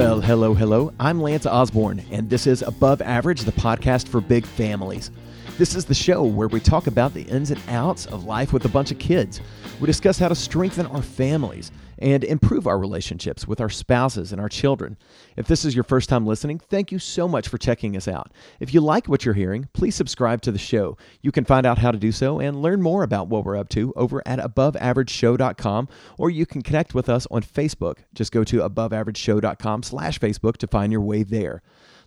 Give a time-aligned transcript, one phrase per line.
[0.00, 0.94] Well, hello, hello.
[0.98, 5.10] I'm Lance Osborne, and this is Above Average, the podcast for big families.
[5.60, 8.64] This is the show where we talk about the ins and outs of life with
[8.64, 9.42] a bunch of kids.
[9.78, 14.40] We discuss how to strengthen our families and improve our relationships with our spouses and
[14.40, 14.96] our children.
[15.36, 18.32] If this is your first time listening, thank you so much for checking us out.
[18.58, 20.96] If you like what you're hearing, please subscribe to the show.
[21.20, 23.68] You can find out how to do so and learn more about what we're up
[23.68, 27.98] to over at aboveaverageshow.com or you can connect with us on Facebook.
[28.14, 31.60] Just go to aboveaverageshow.com slash Facebook to find your way there.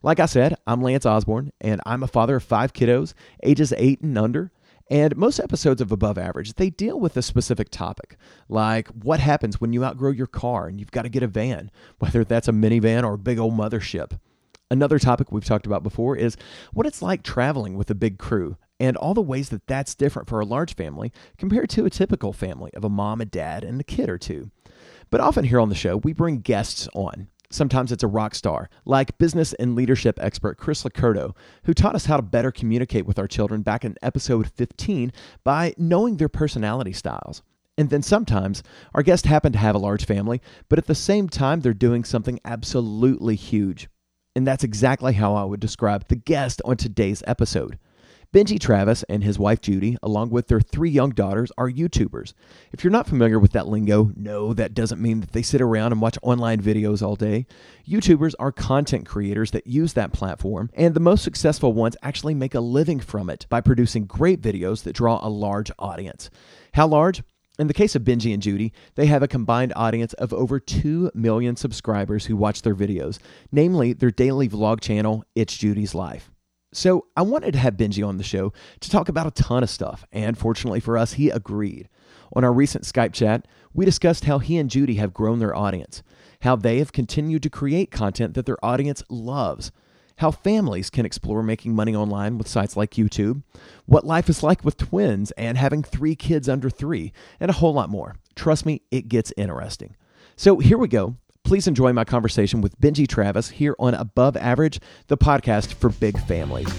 [0.06, 4.02] Like I said, I'm Lance Osborne, and I'm a father of five kiddos, ages eight
[4.02, 4.52] and under.
[4.92, 8.18] And most episodes of Above Average, they deal with a specific topic,
[8.50, 11.72] like what happens when you outgrow your car and you've got to get a van,
[12.00, 14.20] whether that's a minivan or a big old mothership.
[14.70, 16.36] Another topic we've talked about before is
[16.74, 20.28] what it's like traveling with a big crew and all the ways that that's different
[20.28, 23.80] for a large family compared to a typical family of a mom, a dad, and
[23.80, 24.52] a kid or two.
[25.10, 28.68] But often here on the show, we bring guests on Sometimes it's a rock star,
[28.84, 33.20] like business and leadership expert Chris LoCurto, who taught us how to better communicate with
[33.20, 37.44] our children back in episode 15 by knowing their personality styles.
[37.78, 38.64] And then sometimes
[38.96, 42.04] our guests happen to have a large family, but at the same time, they're doing
[42.04, 43.88] something absolutely huge.
[44.36, 47.78] And that's exactly how I would describe the guest on today's episode.
[48.34, 52.34] Benji Travis and his wife Judy, along with their three young daughters, are YouTubers.
[52.72, 55.92] If you're not familiar with that lingo, no, that doesn't mean that they sit around
[55.92, 57.46] and watch online videos all day.
[57.88, 62.56] YouTubers are content creators that use that platform, and the most successful ones actually make
[62.56, 66.32] a living from it by producing great videos that draw a large audience.
[66.74, 67.22] How large?
[67.60, 71.12] In the case of Benji and Judy, they have a combined audience of over 2
[71.14, 73.20] million subscribers who watch their videos,
[73.52, 76.33] namely their daily vlog channel, It's Judy's Life.
[76.74, 79.70] So I wanted to have Benji on the show to talk about a ton of
[79.70, 81.88] stuff, and fortunately for us, he agreed.
[82.36, 86.02] On our recent Skype chat, we discussed how he and Judy have grown their audience,
[86.42, 89.72] how they have continued to create content that their audience loves,
[90.18, 93.44] how families can explore making money online with sites like YouTube,
[93.86, 97.74] what life is like with twins and having three kids under three, and a whole
[97.74, 98.16] lot more.
[98.36, 99.96] Trust me, it gets interesting.
[100.36, 101.18] So here we go.
[101.44, 106.18] Please enjoy my conversation with Benji Travis here on Above Average, the podcast for big
[106.26, 106.70] families.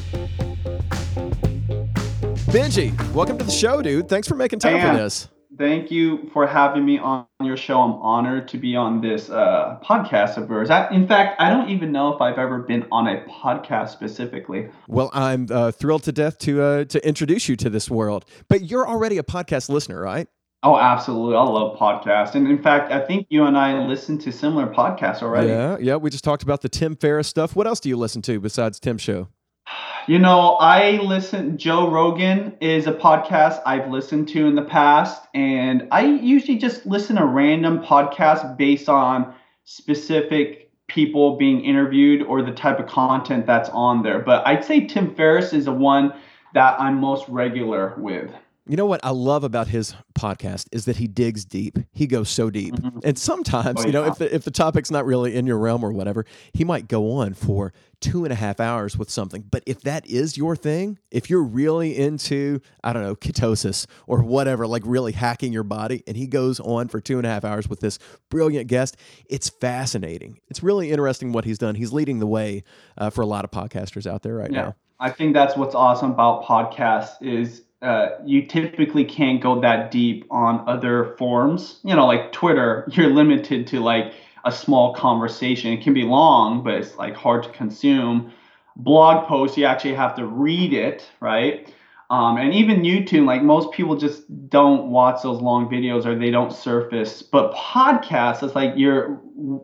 [2.48, 4.08] Benji, welcome to the show, dude.
[4.08, 5.28] Thanks for making time for this.
[5.58, 7.80] Thank you for having me on your show.
[7.82, 10.70] I'm honored to be on this uh, podcast of yours.
[10.70, 14.70] I, in fact, I don't even know if I've ever been on a podcast specifically.
[14.88, 18.24] Well, I'm uh, thrilled to death to uh, to introduce you to this world.
[18.48, 20.26] But you're already a podcast listener, right?
[20.64, 21.36] Oh, absolutely.
[21.36, 22.34] I love podcasts.
[22.34, 25.48] And in fact, I think you and I listen to similar podcasts already.
[25.48, 25.96] Yeah, yeah.
[25.96, 27.54] We just talked about the Tim Ferriss stuff.
[27.54, 29.28] What else do you listen to besides Tim's show?
[30.06, 35.26] You know, I listen, Joe Rogan is a podcast I've listened to in the past.
[35.32, 39.32] And I usually just listen to random podcasts based on
[39.64, 44.18] specific people being interviewed or the type of content that's on there.
[44.18, 46.12] But I'd say Tim Ferriss is the one
[46.52, 48.30] that I'm most regular with.
[48.66, 51.78] You know what I love about his podcast is that he digs deep.
[51.92, 52.74] He goes so deep.
[52.74, 53.00] Mm-hmm.
[53.04, 55.84] And sometimes, oh, you know, if the, if the topic's not really in your realm
[55.84, 59.44] or whatever, he might go on for two and a half hours with something.
[59.50, 64.22] But if that is your thing, if you're really into, I don't know, ketosis or
[64.22, 67.44] whatever, like really hacking your body, and he goes on for two and a half
[67.44, 67.98] hours with this
[68.30, 68.96] brilliant guest,
[69.28, 70.38] it's fascinating.
[70.48, 71.74] It's really interesting what he's done.
[71.74, 72.64] He's leading the way
[72.96, 74.62] uh, for a lot of podcasters out there right yeah.
[74.62, 74.76] now.
[75.00, 80.26] I think that's what's awesome about podcasts is uh, you typically can't go that deep
[80.30, 81.80] on other forums.
[81.84, 84.14] You know, like Twitter, you're limited to like
[84.44, 85.72] a small conversation.
[85.72, 88.32] It can be long, but it's like hard to consume.
[88.76, 91.72] Blog posts, you actually have to read it, right?
[92.10, 96.30] Um, and even YouTube, like most people just don't watch those long videos or they
[96.30, 97.22] don't surface.
[97.22, 99.20] But podcasts, it's like you're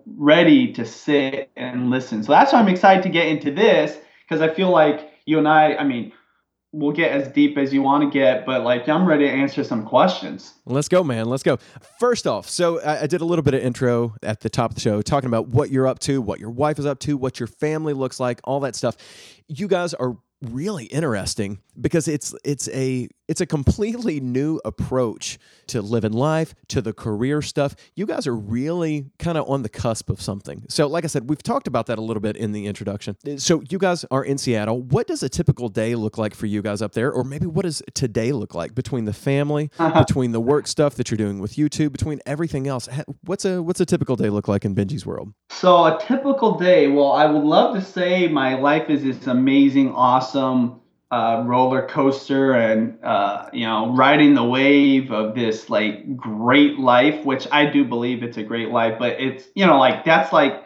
[0.07, 2.23] ready to sit and listen.
[2.23, 5.49] So that's why I'm excited to get into this because I feel like you and
[5.49, 6.13] I, I mean,
[6.73, 9.65] we'll get as deep as you want to get, but like I'm ready to answer
[9.65, 10.55] some questions.
[10.67, 11.27] Let's go, man.
[11.27, 11.59] Let's go.
[11.99, 14.75] First off, so I, I, did a little bit of intro at the top of
[14.77, 17.41] the show, talking about what you're up to, what your wife is up to, what
[17.41, 18.97] your family looks like, all that stuff.
[19.49, 25.39] You guys are really interesting because it's it's a it's a completely new approach
[25.69, 27.77] to living life to the career stuff.
[27.95, 30.65] You guys are really kind of on the cusp of something.
[30.69, 33.17] So like i said we've talked about that a little bit in the introduction.
[33.39, 34.83] So you guys are in seattle.
[34.83, 37.13] What does a typical day look like for you guys up there?
[37.13, 40.05] Or maybe what does today look like between the family uh-huh.
[40.07, 42.89] between the work stuff that you're doing with youtube between everything else?
[43.25, 45.33] What's a what's a typical day look like in benji's world?
[45.51, 49.93] So a typical day well i would love to say my life is this amazing
[49.93, 50.80] awesome awesome
[51.11, 57.25] uh, roller coaster and uh, you know riding the wave of this like great life
[57.25, 60.65] which i do believe it's a great life but it's you know like that's like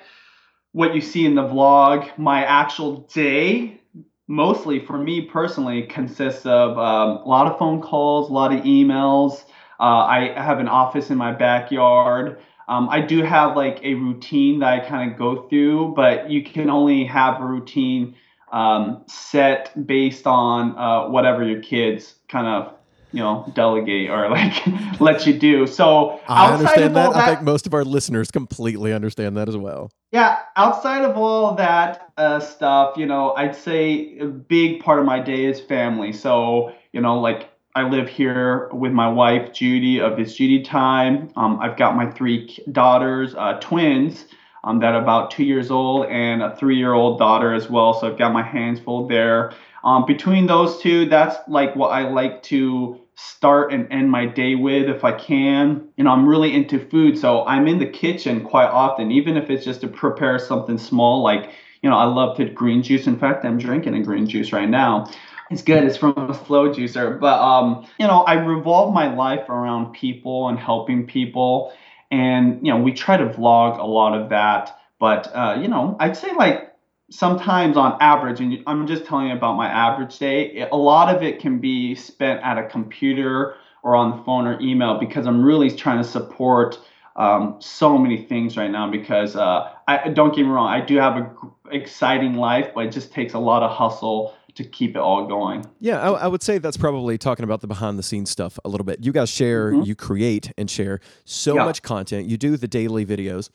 [0.72, 2.16] what you see in the vlog.
[2.18, 3.80] My actual day,
[4.26, 8.64] mostly for me personally, consists of um, a lot of phone calls, a lot of
[8.64, 9.44] emails.
[9.80, 12.38] Uh, I have an office in my backyard.
[12.66, 16.42] Um, I do have like a routine that I kind of go through, but you
[16.42, 18.16] can only have a routine
[18.54, 22.72] um, set based on uh, whatever your kids kind of
[23.10, 24.54] you know delegate or like
[25.00, 25.66] let you do.
[25.66, 27.12] So I understand that.
[27.12, 27.16] that.
[27.16, 29.90] I think most of our listeners completely understand that as well.
[30.12, 35.04] Yeah, outside of all that uh, stuff, you know, I'd say a big part of
[35.04, 36.12] my day is family.
[36.12, 41.32] So you know, like I live here with my wife Judy of It's Judy Time.
[41.34, 44.26] Um, I've got my three daughters, uh, twins,
[44.64, 47.94] um, that are about two years old, and a three-year-old daughter as well.
[47.94, 49.52] So I've got my hands full there.
[49.84, 54.54] Um, between those two, that's like what I like to start and end my day
[54.54, 55.86] with if I can.
[55.98, 59.64] Know, I'm really into food, so I'm in the kitchen quite often, even if it's
[59.64, 61.50] just to prepare something small like,
[61.82, 63.06] you know, I love to green juice.
[63.06, 65.06] In fact, I'm drinking a green juice right now.
[65.50, 65.84] It's good.
[65.84, 67.20] It's from a slow juicer.
[67.20, 71.72] But um, you know, I revolve my life around people and helping people,
[72.14, 74.78] and you know, we try to vlog a lot of that.
[75.00, 76.72] But uh, you know, I'd say like
[77.10, 80.66] sometimes on average, and I'm just telling you about my average day.
[80.70, 84.60] A lot of it can be spent at a computer or on the phone or
[84.60, 86.78] email because I'm really trying to support
[87.16, 90.96] um, so many things right now because uh, I don't get me wrong, I do
[90.96, 91.30] have a
[91.70, 95.64] exciting life, but it just takes a lot of hustle to keep it all going.
[95.80, 98.68] Yeah, I, I, would say that's probably talking about the behind the scenes stuff a
[98.68, 99.04] little bit.
[99.04, 99.82] You guys share, mm-hmm.
[99.82, 101.64] you create and share so yeah.
[101.64, 102.28] much content.
[102.28, 103.50] You do the daily videos,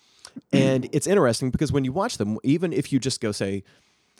[0.51, 3.63] and it's interesting because when you watch them, even if you just go say,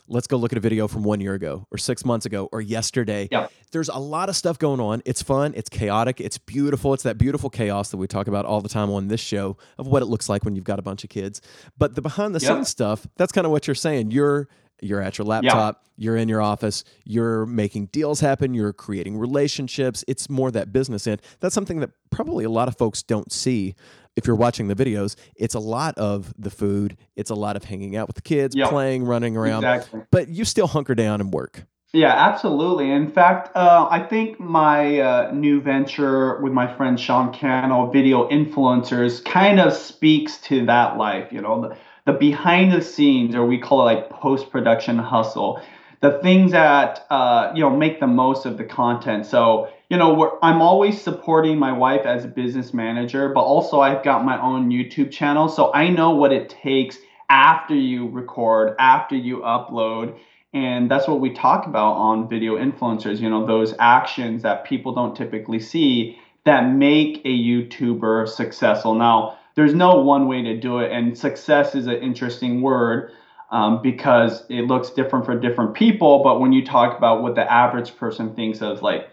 [0.10, 2.62] let's go look at a video from one year ago or six months ago or
[2.62, 3.28] yesterday.
[3.32, 3.48] Yeah.
[3.72, 5.02] There's a lot of stuff going on.
[5.06, 5.54] It's fun.
[5.56, 6.20] It's chaotic.
[6.20, 6.94] It's beautiful.
[6.94, 9.88] It's that beautiful chaos that we talk about all the time on this show of
[9.88, 11.42] what it looks like when you've got a bunch of kids.
[11.78, 14.12] But the behind the scenes stuff, that's kind of what you're saying.
[14.12, 14.48] You're
[14.82, 16.04] you're at your laptop, yeah.
[16.04, 20.04] you're in your office, you're making deals happen, you're creating relationships.
[20.08, 21.22] It's more that business end.
[21.40, 23.76] That's something that probably a lot of folks don't see
[24.16, 25.16] if you're watching the videos.
[25.36, 28.56] It's a lot of the food, it's a lot of hanging out with the kids,
[28.56, 28.68] yeah.
[28.68, 29.64] playing, running around.
[29.64, 30.02] Exactly.
[30.12, 31.66] But you still hunker down and work.
[31.92, 32.92] Yeah, absolutely.
[32.92, 38.30] In fact, uh, I think my uh, new venture with my friend Sean Cannell, Video
[38.30, 41.32] Influencers, kind of speaks to that life.
[41.32, 41.78] You know, the,
[42.10, 45.62] the behind the scenes, or we call it like post production hustle,
[46.02, 49.28] the things that uh, you know make the most of the content.
[49.28, 54.04] So you know, I'm always supporting my wife as a business manager, but also I've
[54.04, 56.98] got my own YouTube channel, so I know what it takes
[57.30, 60.18] after you record, after you upload.
[60.52, 64.96] And that's what we talk about on video influencers, you know, those actions that people
[64.96, 68.96] don't typically see that make a YouTuber successful.
[68.96, 70.90] Now, there's no one way to do it.
[70.90, 73.12] And success is an interesting word
[73.52, 76.24] um, because it looks different for different people.
[76.24, 79.10] But when you talk about what the average person thinks of, like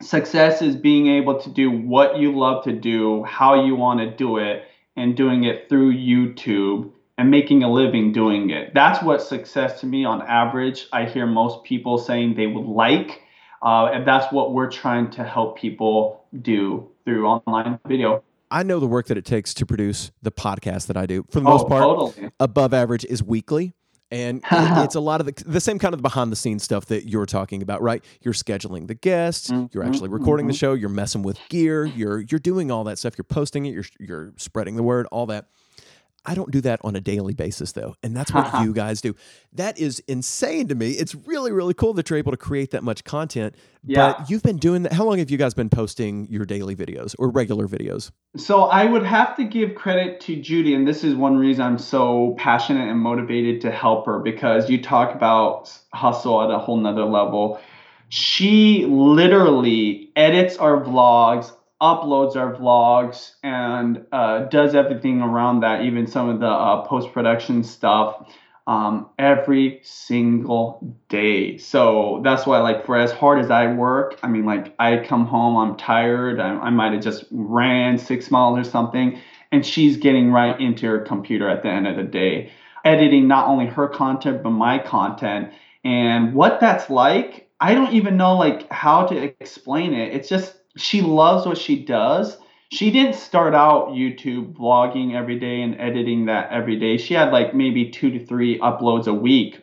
[0.00, 4.08] success is being able to do what you love to do, how you want to
[4.08, 8.72] do it, and doing it through YouTube and making a living doing it.
[8.74, 13.20] That's what success to me on average, I hear most people saying they would like.
[13.60, 18.22] Uh, and that's what we're trying to help people do through online video.
[18.52, 21.24] I know the work that it takes to produce the podcast that I do.
[21.30, 22.30] For the most oh, part, totally.
[22.38, 23.74] above average is weekly.
[24.10, 27.08] And it's a lot of the, the same kind of behind the scenes stuff that
[27.08, 28.04] you're talking about, right?
[28.20, 29.66] You're scheduling the guests, mm-hmm.
[29.72, 30.52] you're actually recording mm-hmm.
[30.52, 33.72] the show, you're messing with gear, you're you're doing all that stuff, you're posting it,
[33.72, 35.46] you're you're spreading the word, all that.
[36.24, 37.96] I don't do that on a daily basis though.
[38.02, 39.14] And that's what you guys do.
[39.52, 40.92] That is insane to me.
[40.92, 43.56] It's really, really cool that you're able to create that much content.
[43.84, 44.12] Yeah.
[44.12, 44.92] But you've been doing that.
[44.92, 48.10] How long have you guys been posting your daily videos or regular videos?
[48.36, 50.74] So I would have to give credit to Judy.
[50.74, 54.80] And this is one reason I'm so passionate and motivated to help her because you
[54.80, 57.60] talk about hustle at a whole nother level.
[58.10, 61.50] She literally edits our vlogs
[61.82, 67.12] uploads our vlogs and uh, does everything around that, even some of the uh, post
[67.12, 68.32] production stuff,
[68.68, 71.58] um, every single day.
[71.58, 75.26] So that's why, like, for as hard as I work, I mean, like, I come
[75.26, 79.20] home, I'm tired, I, I might have just ran six miles or something,
[79.50, 82.52] and she's getting right into her computer at the end of the day,
[82.84, 85.50] editing not only her content, but my content.
[85.84, 90.14] And what that's like, I don't even know like how to explain it.
[90.14, 92.38] It's just she loves what she does.
[92.70, 96.96] She didn't start out YouTube vlogging every day and editing that every day.
[96.96, 99.60] She had like maybe two to three uploads a week.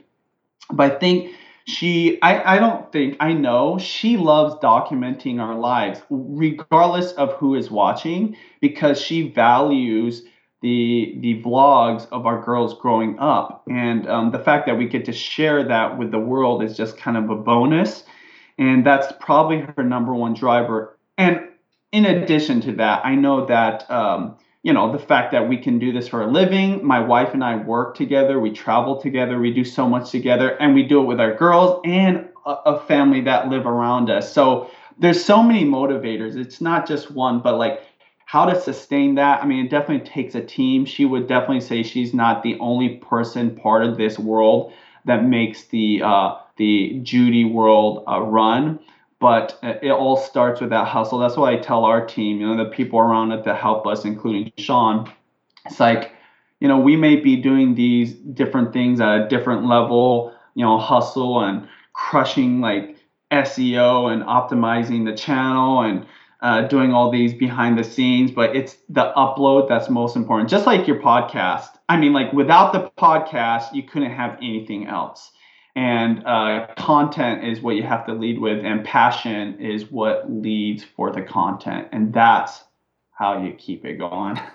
[0.72, 1.32] But I think
[1.66, 7.56] she, I, I don't think, I know she loves documenting our lives, regardless of who
[7.56, 10.24] is watching, because she values
[10.62, 15.06] the the vlogs of our girls growing up, and um, the fact that we get
[15.06, 18.04] to share that with the world is just kind of a bonus,
[18.58, 20.98] and that's probably her number one driver.
[21.20, 21.42] And
[21.92, 23.90] in addition to that, I know that.
[23.90, 27.34] Um, you know the fact that we can do this for a living my wife
[27.34, 31.02] and i work together we travel together we do so much together and we do
[31.02, 34.32] it with our girls and a, a family that live around us.
[34.32, 36.36] So there's so many motivators.
[36.36, 37.84] It's not just one but like
[38.26, 40.86] how to sustain that i mean it definitely takes a team.
[40.86, 44.74] She would definitely say she's not the only person part of this world
[45.06, 48.80] that makes the uh, the judy world uh, run
[49.20, 51.20] but it all starts with that hustle.
[51.20, 54.06] That's why I tell our team, you know, the people around it that help us,
[54.06, 55.12] including Sean,
[55.66, 56.14] it's like,
[56.60, 60.78] you know, we may be doing these different things at a different level, you know,
[60.78, 62.98] hustle and crushing like
[63.32, 66.06] SEO and optimizing the channel and
[66.42, 70.50] uh, doing all these behind the scenes, but it's the upload that's most important.
[70.50, 71.68] Just like your podcast.
[71.90, 75.32] I mean, like without the podcast, you couldn't have anything else
[75.80, 80.84] and uh, content is what you have to lead with and passion is what leads
[80.84, 82.66] for the content and that's
[83.12, 84.40] how you keep it going.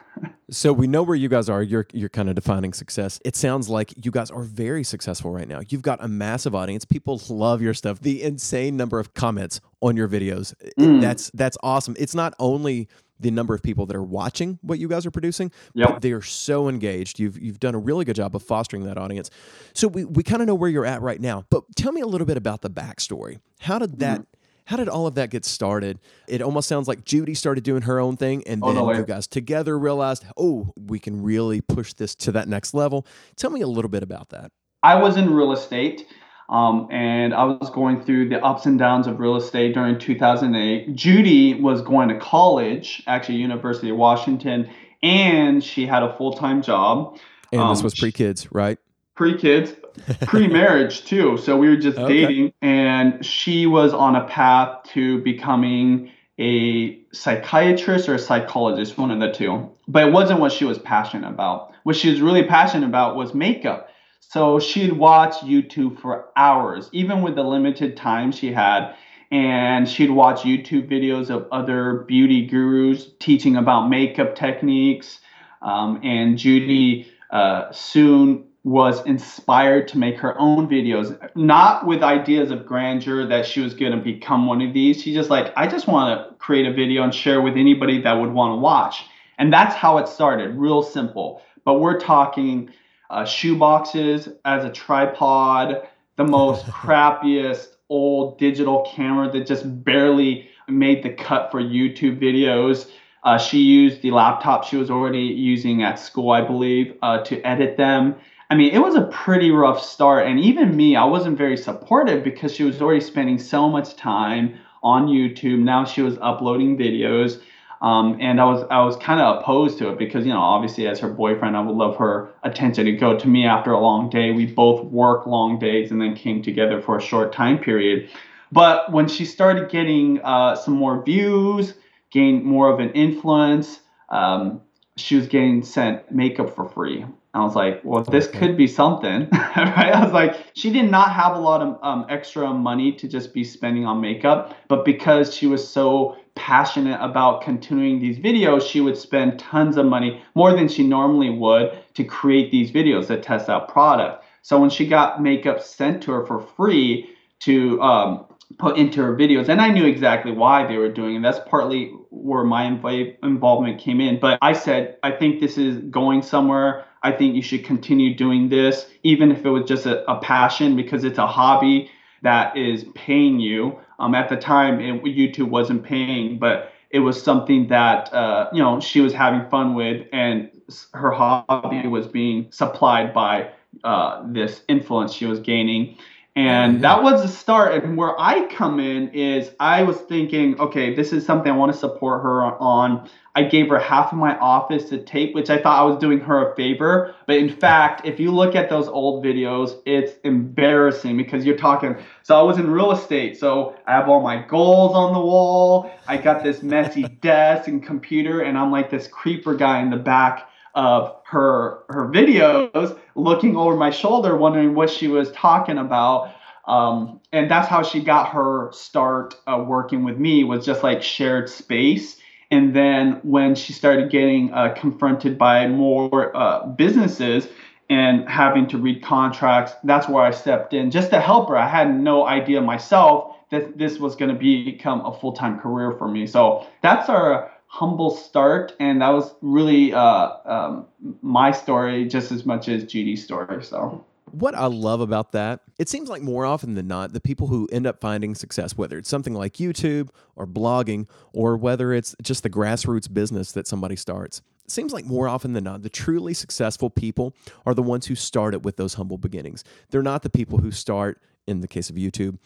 [0.51, 3.19] So we know where you guys are you're you're kind of defining success.
[3.25, 5.61] It sounds like you guys are very successful right now.
[5.69, 6.85] You've got a massive audience.
[6.85, 8.01] People love your stuff.
[8.01, 11.01] The insane number of comments on your videos mm.
[11.01, 11.97] that's that's awesome.
[11.99, 12.89] It's not only
[13.21, 15.51] the number of people that are watching what you guys are producing.
[15.75, 15.89] Yep.
[15.89, 17.19] But they are so engaged.
[17.19, 19.31] You've you've done a really good job of fostering that audience.
[19.73, 21.45] So we, we kind of know where you're at right now.
[21.51, 23.39] But tell me a little bit about the backstory.
[23.61, 24.65] How did that mm-hmm.
[24.67, 26.01] how did all of that get started?
[26.27, 29.05] It almost sounds like Judy started doing her own thing and oh, then no you
[29.05, 33.07] guys together realized, oh, we can really push this to that next level.
[33.37, 34.51] Tell me a little bit about that.
[34.83, 36.07] I was in real estate.
[36.49, 40.95] Um, and I was going through the ups and downs of real estate during 2008.
[40.95, 44.69] Judy was going to college, actually University of Washington,
[45.03, 47.19] and she had a full time job.
[47.53, 48.79] And um, this was pre kids, right?
[49.15, 49.73] Pre kids,
[50.27, 51.39] pre marriage too.
[51.39, 52.27] So we were just okay.
[52.27, 59.11] dating, and she was on a path to becoming a psychiatrist or a psychologist, one
[59.11, 59.71] of the two.
[59.87, 61.73] But it wasn't what she was passionate about.
[61.85, 63.89] What she was really passionate about was makeup.
[64.31, 68.95] So she'd watch YouTube for hours, even with the limited time she had.
[69.31, 75.21] And she'd watch YouTube videos of other beauty gurus teaching about makeup techniques.
[75.63, 82.51] Um, and Judy uh, soon was inspired to make her own videos, not with ideas
[82.51, 85.03] of grandeur that she was going to become one of these.
[85.03, 88.15] She's just like, I just want to create a video and share with anybody that
[88.15, 89.05] would want to watch.
[89.39, 91.43] And that's how it started, real simple.
[91.65, 92.71] But we're talking
[93.11, 100.49] uh, shoe boxes as a tripod, the most crappiest old digital camera that just barely
[100.69, 102.91] made the cut for YouTube videos.
[103.23, 107.41] Uh, she used the laptop she was already using at school, I believe, uh, to
[107.43, 108.17] edit them.
[108.51, 110.27] I mean, it was a pretty rough start.
[110.27, 114.59] And even me, I wasn't very supportive because she was already spending so much time
[114.83, 115.61] on YouTube.
[115.61, 117.41] Now she was uploading videos.
[117.85, 120.87] Um, and I was I was kind of opposed to it because you know obviously
[120.87, 124.09] as her boyfriend I would love her attention to go to me after a long
[124.09, 124.31] day.
[124.31, 128.09] We both work long days and then came together for a short time period.
[128.51, 131.75] But when she started getting uh, some more views,
[132.11, 134.63] gained more of an influence, um,
[134.97, 137.05] she was getting sent makeup for free.
[137.35, 138.39] I was like, well, this okay.
[138.39, 139.93] could be something, right?
[139.93, 143.35] I was like, she did not have a lot of um, extra money to just
[143.35, 148.81] be spending on makeup, but because she was so passionate about continuing these videos, she
[148.81, 153.23] would spend tons of money, more than she normally would, to create these videos that
[153.23, 154.25] test out product.
[154.43, 157.11] So when she got makeup sent to her for free
[157.41, 158.27] to um,
[158.59, 161.23] put into her videos, and I knew exactly why they were doing it.
[161.23, 164.21] That's partly where my inv- involvement came in.
[164.21, 166.85] But I said, I think this is going somewhere.
[167.03, 170.75] I think you should continue doing this, even if it was just a, a passion,
[170.77, 171.91] because it's a hobby
[172.23, 173.79] that is paying you.
[173.99, 178.63] Um, at the time, it, YouTube wasn't paying, but it was something that uh, you
[178.63, 180.51] know she was having fun with, and
[180.93, 183.51] her hobby was being supplied by
[183.83, 185.97] uh, this influence she was gaining.
[186.37, 187.85] And that was the start.
[187.85, 191.73] And where I come in is I was thinking, okay, this is something I want
[191.73, 193.09] to support her on.
[193.37, 196.19] I gave her half of my office to tape, which I thought I was doing
[196.21, 197.15] her a favor.
[197.29, 201.97] But in fact, if you look at those old videos, it's embarrassing because you're talking.
[202.25, 203.39] So I was in real estate.
[203.39, 205.93] So I have all my goals on the wall.
[206.09, 209.97] I got this messy desk and computer, and I'm like this creeper guy in the
[209.97, 216.35] back of her her videos, looking over my shoulder, wondering what she was talking about.
[216.67, 221.03] Um, and that's how she got her start uh, working with me was just like
[221.03, 222.19] shared space
[222.51, 227.49] And then when she started getting uh, confronted by more uh, businesses
[227.91, 231.57] and having to read contracts, that's where I stepped in just to help her.
[231.57, 235.93] I had no idea myself that this was going to become a full time career
[235.93, 236.27] for me.
[236.27, 240.87] So that's our humble start, and that was really uh, um,
[241.23, 243.65] my story just as much as Judy's story.
[243.65, 247.49] So what I love about that, it seems like more often than not, the people
[247.49, 252.15] who end up finding success, whether it's something like YouTube or blogging, or whether it's
[252.23, 255.89] just the grassroots business that somebody starts, it seems like more often than not, the
[255.89, 257.35] truly successful people
[257.67, 259.65] are the ones who start it with those humble beginnings.
[259.91, 262.39] They're not the people who start, in the case of YouTube,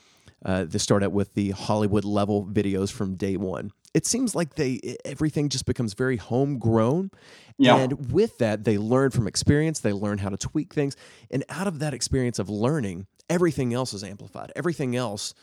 [0.45, 3.73] uh, they start out with the Hollywood level videos from day one.
[3.95, 7.11] It seems like they everything just becomes very homegrown,
[7.57, 7.77] yeah.
[7.77, 9.81] and with that, they learn from experience.
[9.81, 10.97] They learn how to tweak things,
[11.31, 14.53] and out of that experience of learning, everything else is amplified.
[14.55, 15.35] Everything else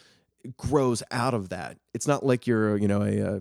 [0.58, 1.78] grows out of that.
[1.94, 3.40] It's not like you're you know a, uh,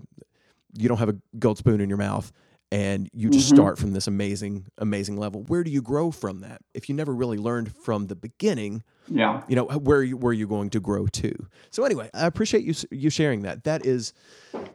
[0.76, 2.32] you don't have a gold spoon in your mouth
[2.72, 3.56] and you just mm-hmm.
[3.56, 7.14] start from this amazing amazing level where do you grow from that if you never
[7.14, 10.80] really learned from the beginning yeah you know where you, where are you going to
[10.80, 11.34] grow to
[11.70, 14.12] so anyway i appreciate you you sharing that that is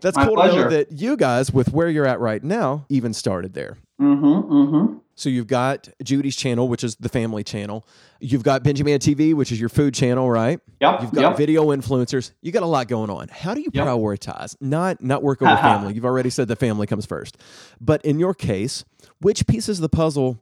[0.01, 0.55] that's My cool pleasure.
[0.55, 4.53] to know that you guys with where you're at right now even started there mm-hmm
[4.53, 7.85] mm-hmm so you've got Judy's channel, which is the family channel.
[8.21, 10.61] You've got BenjiManTV, which is your food channel, right?
[10.79, 11.01] Yep.
[11.01, 11.37] You've got yep.
[11.37, 12.31] video influencers.
[12.41, 13.27] You got a lot going on.
[13.27, 13.85] How do you yep.
[13.85, 14.55] prioritize?
[14.61, 15.93] Not not work over family.
[15.93, 17.37] You've already said the family comes first.
[17.81, 18.85] But in your case,
[19.19, 20.41] which pieces of the puzzle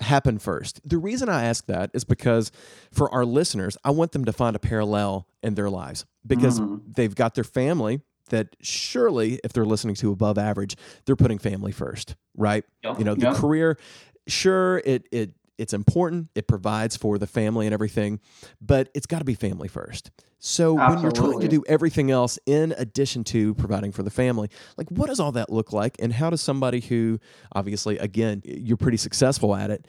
[0.00, 0.80] happen first?
[0.88, 2.52] The reason I ask that is because
[2.92, 6.92] for our listeners, I want them to find a parallel in their lives because mm-hmm.
[6.92, 10.76] they've got their family that surely if they're listening to above average
[11.06, 12.98] they're putting family first right yep.
[12.98, 13.36] you know the yep.
[13.36, 13.78] career
[14.26, 18.20] sure it it it's important it provides for the family and everything
[18.60, 20.10] but it's got to be family first
[20.40, 20.94] so Absolutely.
[20.94, 24.88] when you're trying to do everything else in addition to providing for the family like
[24.90, 27.18] what does all that look like and how does somebody who
[27.52, 29.86] obviously again you're pretty successful at it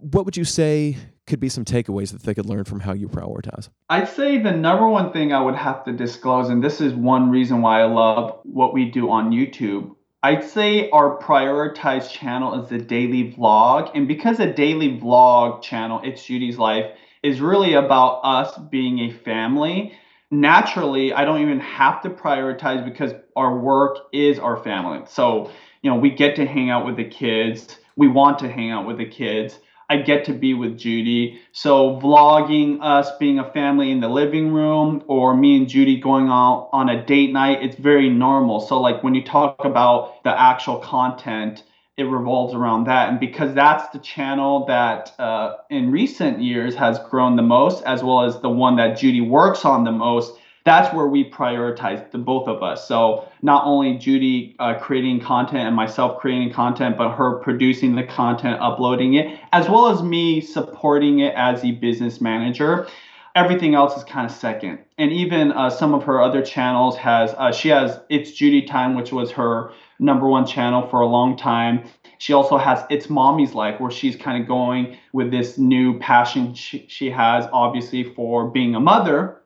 [0.00, 3.08] what would you say could be some takeaways that they could learn from how you
[3.08, 3.68] prioritize?
[3.88, 7.30] I'd say the number one thing I would have to disclose, and this is one
[7.30, 12.68] reason why I love what we do on YouTube, I'd say our prioritized channel is
[12.68, 13.92] the daily vlog.
[13.94, 16.86] And because a daily vlog channel, It's Judy's Life,
[17.22, 19.92] is really about us being a family,
[20.32, 25.04] naturally, I don't even have to prioritize because our work is our family.
[25.06, 25.52] So,
[25.82, 27.78] you know, we get to hang out with the kids.
[27.96, 29.60] We want to hang out with the kids.
[29.90, 31.40] I get to be with Judy.
[31.52, 36.28] So vlogging us being a family in the living room or me and Judy going
[36.28, 38.60] out on a date night, it's very normal.
[38.60, 41.64] So like when you talk about the actual content,
[41.96, 43.08] it revolves around that.
[43.08, 48.04] And because that's the channel that uh, in recent years has grown the most, as
[48.04, 52.18] well as the one that Judy works on the most, that's where we prioritize the
[52.18, 52.86] both of us.
[52.86, 58.04] So not only Judy uh, creating content and myself creating content, but her producing the
[58.04, 62.86] content, uploading it, as well as me supporting it as a business manager.
[63.34, 64.80] Everything else is kind of second.
[64.98, 68.94] And even uh, some of her other channels has uh, she has It's Judy Time,
[68.94, 71.84] which was her number one channel for a long time.
[72.18, 76.52] She also has It's Mommy's Life, where she's kind of going with this new passion
[76.54, 79.40] she, she has, obviously, for being a mother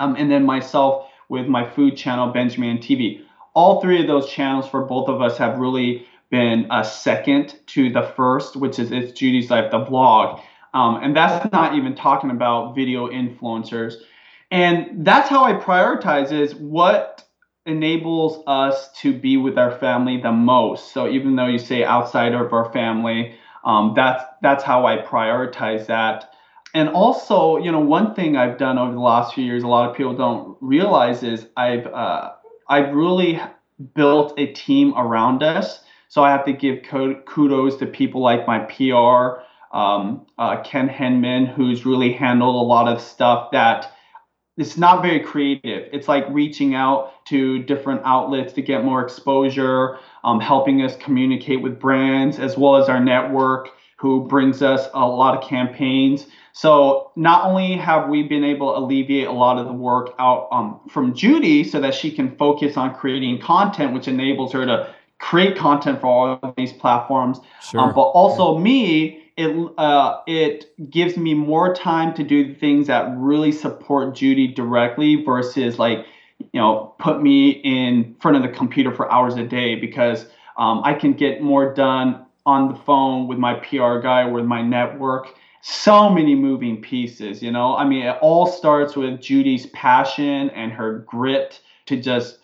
[0.00, 3.22] um, and then myself with my food channel, BenjiManTV.
[3.54, 7.90] All three of those channels for both of us have really been a second to
[7.92, 10.40] the first, which is It's Judy's Life, the vlog.
[10.74, 13.94] Um, and that's not even talking about video influencers.
[14.50, 17.24] And that's how I prioritize is what
[17.66, 20.92] enables us to be with our family the most.
[20.92, 23.34] So even though you say outside of our family,
[23.64, 26.32] um, that's that's how I prioritize that
[26.74, 29.90] and also, you know, one thing I've done over the last few years, a lot
[29.90, 32.32] of people don't realize is I've uh,
[32.68, 33.40] I've really
[33.94, 35.80] built a team around us.
[36.08, 39.42] So I have to give kudos to people like my PR,
[39.76, 43.92] um, uh, Ken Henman, who's really handled a lot of stuff that
[44.56, 45.88] it's not very creative.
[45.92, 51.62] It's like reaching out to different outlets to get more exposure, um, helping us communicate
[51.62, 56.26] with brands as well as our network, who brings us a lot of campaigns.
[56.52, 60.48] So not only have we been able to alleviate a lot of the work out
[60.50, 64.94] um, from Judy so that she can focus on creating content, which enables her to
[65.18, 67.80] create content for all of these platforms, um, sure.
[67.80, 73.12] um, but also me, it uh, it gives me more time to do things that
[73.18, 76.06] really support Judy directly versus like
[76.38, 80.24] you know put me in front of the computer for hours a day because
[80.56, 84.62] um, I can get more done on the phone with my PR guy with my
[84.62, 87.76] network so many moving pieces, you know.
[87.76, 92.38] I mean, it all starts with Judy's passion and her grit to just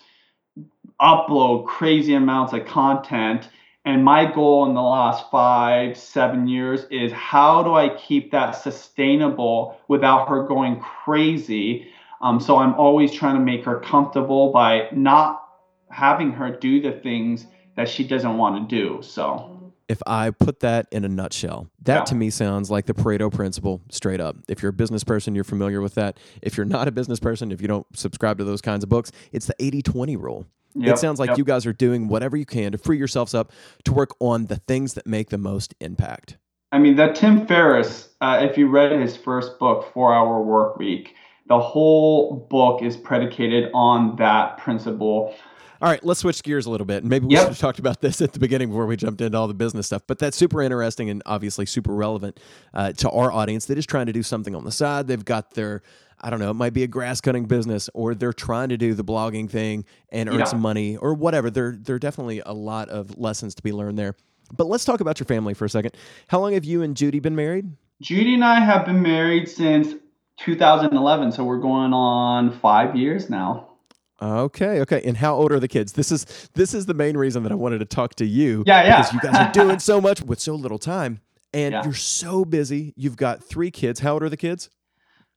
[1.01, 3.49] upload crazy amounts of content.
[3.85, 8.53] And my goal in the last five, seven years is how do I keep that
[8.53, 11.89] sustainable without her going crazy?
[12.21, 15.43] Um, so I'm always trying to make her comfortable by not
[15.91, 19.03] having her do the things that she doesn't want to do.
[19.03, 19.56] So
[19.89, 22.05] if I put that in a nutshell, that yeah.
[22.05, 24.37] to me sounds like the Pareto principle straight up.
[24.49, 26.19] If you're a business person, you're familiar with that.
[26.43, 29.13] If you're not a business person, if you don't subscribe to those kinds of books,
[29.33, 30.47] it's the 80 20 rule.
[30.75, 31.39] Yep, it sounds like yep.
[31.39, 33.51] you guys are doing whatever you can to free yourselves up
[33.85, 36.37] to work on the things that make the most impact.
[36.73, 40.77] I mean, that Tim Ferriss, uh, if you read his first book, Four Hour Work
[40.77, 41.15] Week,
[41.49, 45.35] the whole book is predicated on that principle
[45.81, 47.05] all right, let's switch gears a little bit.
[47.05, 47.43] Maybe we yep.
[47.43, 49.87] should have talked about this at the beginning before we jumped into all the business
[49.87, 50.03] stuff.
[50.07, 52.41] But that's super interesting and obviously super relevant
[52.73, 55.07] uh, to our audience that is trying to do something on the side.
[55.07, 55.83] They've got their
[56.19, 58.95] I don't know, it might be a grass cutting business or they're trying to do
[58.95, 60.45] the blogging thing and earn yeah.
[60.45, 61.51] some money or whatever.
[61.51, 64.15] There there are definitely a lot of lessons to be learned there.
[64.57, 65.95] But let's talk about your family for a second.
[66.29, 67.71] How long have you and Judy been married?
[68.01, 69.95] Judy and I have been married since
[70.39, 73.69] 2011, so we're going on 5 years now.
[74.21, 75.03] Okay, okay.
[75.05, 75.93] And how old are the kids?
[75.93, 78.65] This is this is the main reason that I wanted to talk to you.
[78.67, 78.97] Yeah, yeah.
[78.97, 81.21] Because you guys are doing so much with so little time,
[81.53, 81.85] and yeah.
[81.85, 82.95] you're so busy.
[82.97, 84.01] You've got three kids.
[84.01, 84.71] How old are the kids?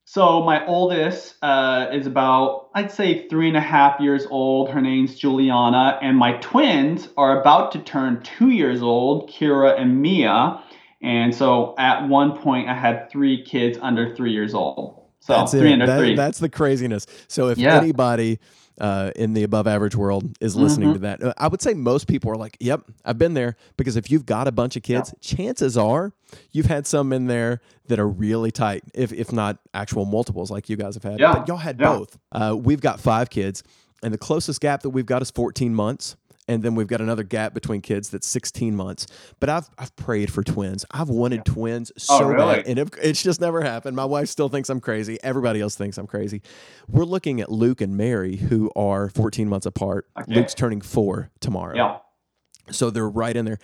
[0.06, 4.70] So my oldest uh, is about I'd say three and a half years old.
[4.70, 10.02] Her name's Juliana, and my twins are about to turn two years old, Kira and
[10.02, 10.64] Mia.
[11.02, 15.06] And so at one point, I had three kids under three years old.
[15.22, 15.74] So that's three it.
[15.74, 16.16] under that, three.
[16.16, 17.06] That's the craziness.
[17.28, 17.78] So if yeah.
[17.78, 18.40] anybody
[18.80, 20.94] uh, in the above average world is listening mm-hmm.
[20.94, 21.24] to that.
[21.24, 24.26] Uh, I would say most people are like, "Yep, I've been there." Because if you've
[24.26, 25.38] got a bunch of kids, yeah.
[25.38, 26.14] chances are
[26.52, 30.70] you've had some in there that are really tight, if if not actual multiples like
[30.70, 31.20] you guys have had.
[31.20, 31.34] Yeah.
[31.34, 32.18] But y'all had both.
[32.32, 33.64] Uh, we've got five kids,
[34.02, 36.16] and the closest gap that we've got is 14 months
[36.50, 39.08] and then we've got another gap between kids that's 16 months.
[39.40, 40.84] But I've I've prayed for twins.
[40.92, 41.54] I've wanted yeah.
[41.54, 42.56] twins oh, so oh, really?
[42.56, 43.96] bad, and it, it's just never happened.
[43.96, 45.20] My wife still thinks I'm crazy.
[45.24, 46.42] Everybody else thinks I'm crazy.
[46.88, 50.08] We're looking at Luke and Mary, who are 14 months apart.
[50.20, 50.34] Okay.
[50.34, 51.76] Luke's turning four tomorrow.
[51.76, 51.98] Yeah.
[52.72, 53.60] So they're right in there.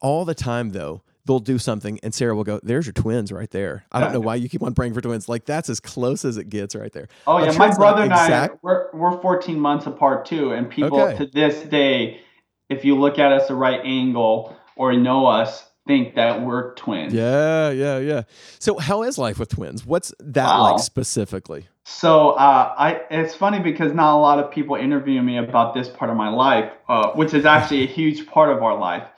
[0.00, 3.50] All the time though, they'll do something and Sarah will go, There's your twins right
[3.50, 3.84] there.
[3.92, 5.28] I don't know why you keep on praying for twins.
[5.28, 7.08] Like that's as close as it gets right there.
[7.26, 10.52] Oh yeah, my brother and exact- I we're we're 14 months apart too.
[10.52, 11.18] And people okay.
[11.18, 12.20] to this day,
[12.68, 17.12] if you look at us the right angle or know us, think that we're twins.
[17.12, 18.22] Yeah, yeah, yeah.
[18.58, 19.84] So how is life with twins?
[19.84, 20.72] What's that wow.
[20.72, 21.66] like specifically?
[21.84, 25.88] So uh, I it's funny because not a lot of people interview me about this
[25.88, 29.08] part of my life, uh, which is actually a huge part of our life.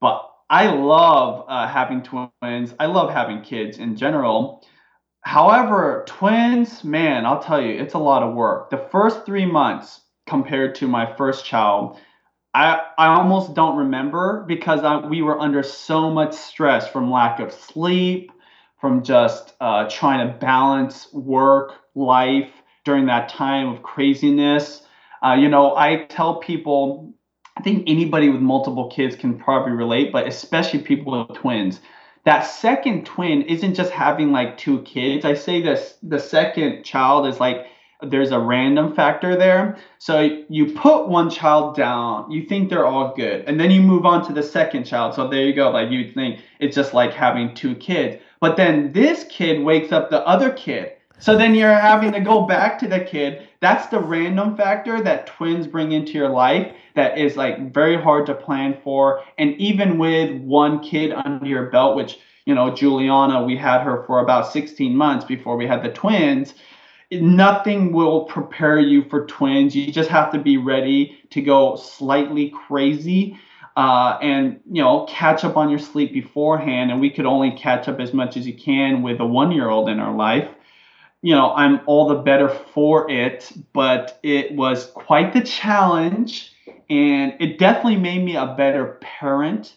[0.00, 2.74] But I love uh, having twins.
[2.78, 4.64] I love having kids in general.
[5.22, 8.70] However, twins, man, I'll tell you, it's a lot of work.
[8.70, 11.98] The first three months compared to my first child,
[12.54, 17.40] I, I almost don't remember because I, we were under so much stress from lack
[17.40, 18.30] of sleep,
[18.80, 22.50] from just uh, trying to balance work, life
[22.84, 24.82] during that time of craziness.
[25.24, 27.14] Uh, you know, I tell people
[27.56, 31.80] I think anybody with multiple kids can probably relate, but especially people with twins.
[32.24, 35.24] That second twin isn't just having like two kids.
[35.24, 37.66] I say this the second child is like
[38.02, 39.78] there's a random factor there.
[39.98, 44.06] So you put one child down, you think they're all good, and then you move
[44.06, 45.14] on to the second child.
[45.14, 45.70] So there you go.
[45.70, 48.20] Like you think it's just like having two kids.
[48.40, 50.92] But then this kid wakes up the other kid.
[51.22, 53.46] So then you're having to go back to the kid.
[53.60, 58.26] That's the random factor that twins bring into your life that is like very hard
[58.26, 59.22] to plan for.
[59.38, 64.02] And even with one kid under your belt, which, you know, Juliana, we had her
[64.02, 66.54] for about 16 months before we had the twins.
[67.12, 69.76] Nothing will prepare you for twins.
[69.76, 73.38] You just have to be ready to go slightly crazy.
[73.76, 77.88] Uh, and you know catch up on your sleep beforehand and we could only catch
[77.88, 80.46] up as much as you can with a one year old in our life
[81.22, 86.52] you know i'm all the better for it but it was quite the challenge
[86.92, 89.76] and it definitely made me a better parent,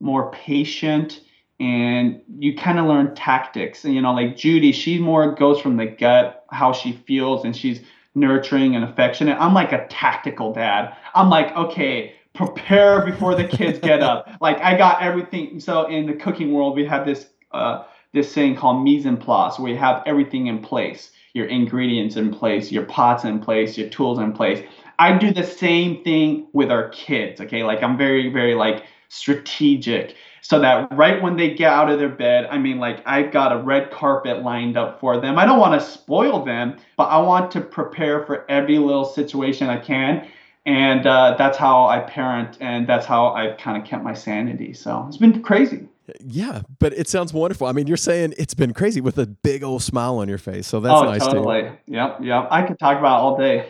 [0.00, 1.20] more patient,
[1.60, 3.84] and you kind of learn tactics.
[3.84, 7.54] And, you know, like Judy, she more goes from the gut, how she feels, and
[7.54, 7.82] she's
[8.16, 9.36] nurturing and affectionate.
[9.38, 10.96] I'm like a tactical dad.
[11.14, 14.28] I'm like, okay, prepare before the kids get up.
[14.40, 15.60] like I got everything.
[15.60, 17.84] So in the cooking world, we have this uh,
[18.16, 22.32] this thing called mise en place, where you have everything in place, your ingredients in
[22.32, 24.66] place, your pots in place, your tools in place.
[24.98, 27.40] I do the same thing with our kids.
[27.40, 31.98] Okay, like I'm very, very like strategic so that right when they get out of
[31.98, 35.40] their bed, I mean, like I've got a red carpet lined up for them.
[35.40, 39.68] I don't want to spoil them, but I want to prepare for every little situation
[39.68, 40.28] I can.
[40.64, 44.72] and uh, that's how I parent, and that's how I've kind of kept my sanity.
[44.72, 45.88] So it's been crazy.
[46.20, 47.66] Yeah, but it sounds wonderful.
[47.66, 50.66] I mean, you're saying it's been crazy with a big old smile on your face,
[50.66, 51.62] so that's oh, nice totally.
[51.62, 51.76] too.
[51.88, 52.48] Yep, yep.
[52.50, 53.68] I could talk about all day.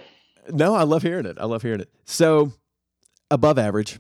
[0.53, 1.39] No, I love hearing it.
[1.41, 1.91] I love hearing it.
[2.05, 2.53] So,
[3.31, 3.99] above average.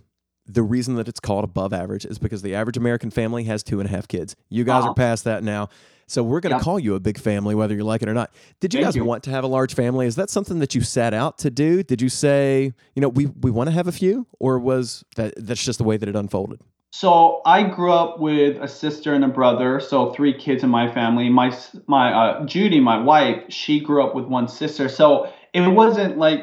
[0.48, 3.80] The reason that it's called above average is because the average American family has two
[3.80, 4.36] and a half kids.
[4.48, 4.90] You guys Uh-huh.
[4.90, 5.68] are past that now.
[6.06, 6.62] So we're going to Yeah.
[6.62, 8.30] call you a big family, whether you like it or not.
[8.60, 9.04] Did you Thank guys you.
[9.04, 10.06] want to have a large family?
[10.06, 11.82] Is that something that you set out to do?
[11.82, 15.34] Did you say, you know, we, we want to have a few, or was that
[15.36, 16.60] that's just the way that it unfolded?
[16.90, 20.90] So I grew up with a sister and a brother, so three kids in my
[20.92, 21.28] family.
[21.28, 24.88] My my uh, Judy, my wife, she grew up with one sister.
[24.88, 26.40] So it wasn't like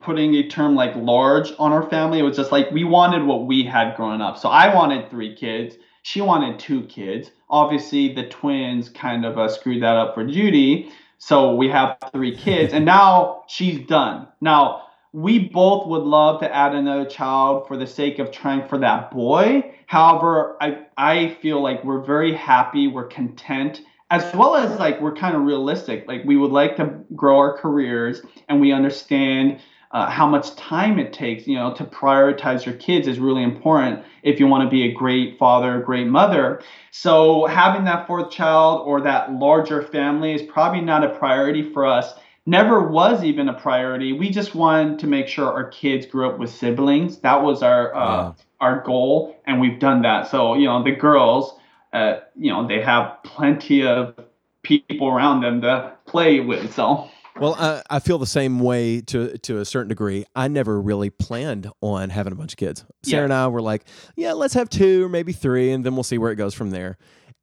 [0.00, 2.18] putting a term like large on our family.
[2.18, 4.38] It was just like we wanted what we had growing up.
[4.38, 5.76] So I wanted three kids.
[6.02, 7.30] She wanted two kids.
[7.48, 10.92] Obviously, the twins kind of uh, screwed that up for Judy.
[11.18, 14.28] So we have three kids, and now she's done.
[14.42, 14.82] Now
[15.14, 19.12] we both would love to add another child for the sake of trying for that
[19.12, 19.72] boy.
[19.86, 25.14] However, I I feel like we're very happy, we're content, as well as like we're
[25.14, 26.08] kind of realistic.
[26.08, 29.60] Like we would like to grow our careers, and we understand
[29.92, 31.46] uh, how much time it takes.
[31.46, 34.92] You know, to prioritize your kids is really important if you want to be a
[34.92, 36.60] great father, great mother.
[36.90, 41.86] So having that fourth child or that larger family is probably not a priority for
[41.86, 42.14] us
[42.46, 44.12] never was even a priority.
[44.12, 47.18] We just wanted to make sure our kids grew up with siblings.
[47.20, 48.32] That was our uh, Yeah.
[48.60, 50.28] our goal, and we've done that.
[50.30, 51.54] So you know, the girls,
[51.92, 54.14] uh, you know, they have plenty of
[54.62, 56.72] people around them to play with.
[56.74, 60.24] So Well, I, I feel the same way to to a certain degree.
[60.34, 62.84] I never really planned on having a bunch of kids.
[63.02, 63.24] Sarah Yeah.
[63.24, 63.84] and I were like,
[64.16, 66.70] yeah, let's have two or maybe three, and then we'll see where it goes from
[66.70, 66.96] there.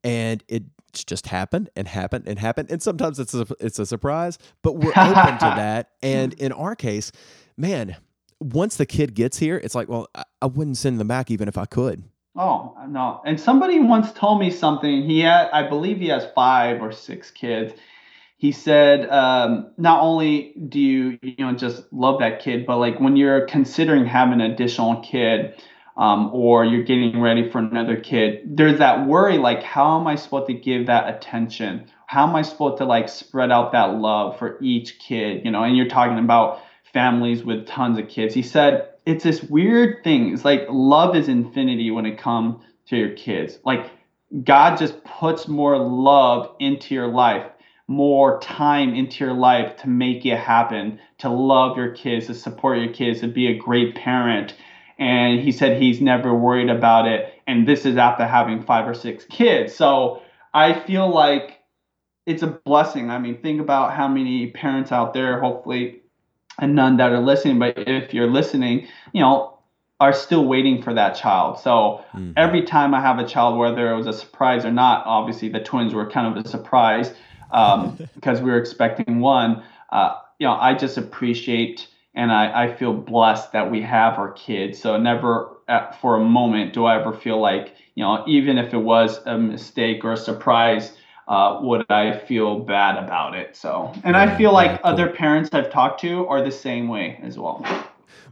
[0.04, 2.70] And it just happened and happened and happened.
[2.70, 5.90] And sometimes it's a, it's a surprise, but we're open to that.
[6.02, 7.12] And in our case,
[7.56, 7.96] man,
[8.40, 11.48] once the kid gets here, it's like, well, I, I wouldn't send them back even
[11.48, 12.04] if I could.
[12.34, 13.20] Oh no!
[13.26, 15.02] And somebody once told me something.
[15.02, 17.74] He had, I believe, he has five or six kids.
[18.38, 22.98] He said, um, not only do you, you know, just love that kid, but like
[22.98, 25.54] when you're considering having an additional kid,
[25.96, 30.14] um, or you're getting ready for another kid, there's that worry, like, how am I
[30.14, 31.86] supposed to give that attention?
[32.06, 35.44] How am I supposed to like spread out that love for each kid?
[35.44, 36.60] You know, and you're talking about
[36.92, 38.34] families with tons of kids.
[38.34, 40.32] He said it's this weird thing.
[40.32, 43.58] It's like love is infinity when it comes to your kids.
[43.64, 43.90] Like
[44.44, 47.46] God just puts more love into your life,
[47.86, 52.78] more time into your life to make it happen, to love your kids, to support
[52.78, 54.54] your kids, to be a great parent.
[54.98, 57.34] And he said he's never worried about it.
[57.46, 59.74] And this is after having five or six kids.
[59.74, 60.22] So
[60.54, 61.60] I feel like
[62.26, 63.10] it's a blessing.
[63.10, 66.02] I mean, think about how many parents out there, hopefully,
[66.58, 69.58] and none that are listening, but if you're listening, you know,
[70.00, 71.58] are still waiting for that child.
[71.58, 72.32] So Mhm.
[72.36, 75.60] every time I have a child, whether it was a surprise or not, obviously the
[75.60, 77.14] twins were kind of a surprise
[77.52, 79.62] um, because we were expecting one.
[79.90, 84.32] Uh, you know, I just appreciate and I, I feel blessed that we have our
[84.32, 84.80] kids.
[84.80, 88.74] So never at, for a moment do I ever feel like, you know, even if
[88.74, 90.92] it was a mistake or a surprise,
[91.28, 93.56] uh, would I feel bad about it?
[93.56, 97.38] So, and I feel like other parents I've talked to are the same way as
[97.38, 97.64] well.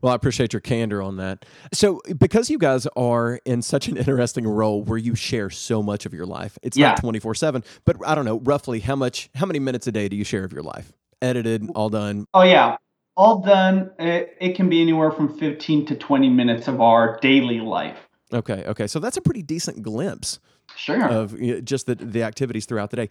[0.02, 1.44] Well, I appreciate your candor on that.
[1.72, 6.06] So, because you guys are in such an interesting role where you share so much
[6.06, 6.88] of your life, it's Yeah.
[6.88, 10.08] not 24 7, but I don't know, roughly how much, how many minutes a day
[10.08, 10.92] do you share of your life?
[11.22, 12.26] Edited, all done.
[12.32, 12.76] Oh yeah,
[13.20, 13.90] all done.
[13.98, 17.98] It, it can be anywhere from 15 to 20 minutes of our daily life.
[18.32, 18.64] Okay.
[18.66, 18.86] Okay.
[18.86, 20.38] So, that's a pretty decent glimpse
[20.76, 21.04] Sure.
[21.08, 23.08] of you know, just the, the activities throughout the day.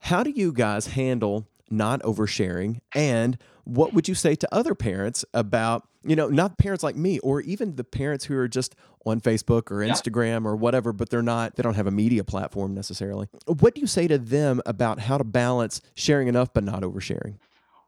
[0.00, 2.80] How do you guys handle not oversharing?
[2.94, 7.18] And what would you say to other parents about, you know, not parents like me,
[7.18, 9.92] or even the parents who are just on Facebook or Yeah.
[9.92, 13.28] Instagram or whatever, but they're not, they don't have a media platform necessarily.
[13.46, 17.34] What do you say to them about how to balance sharing enough but not oversharing?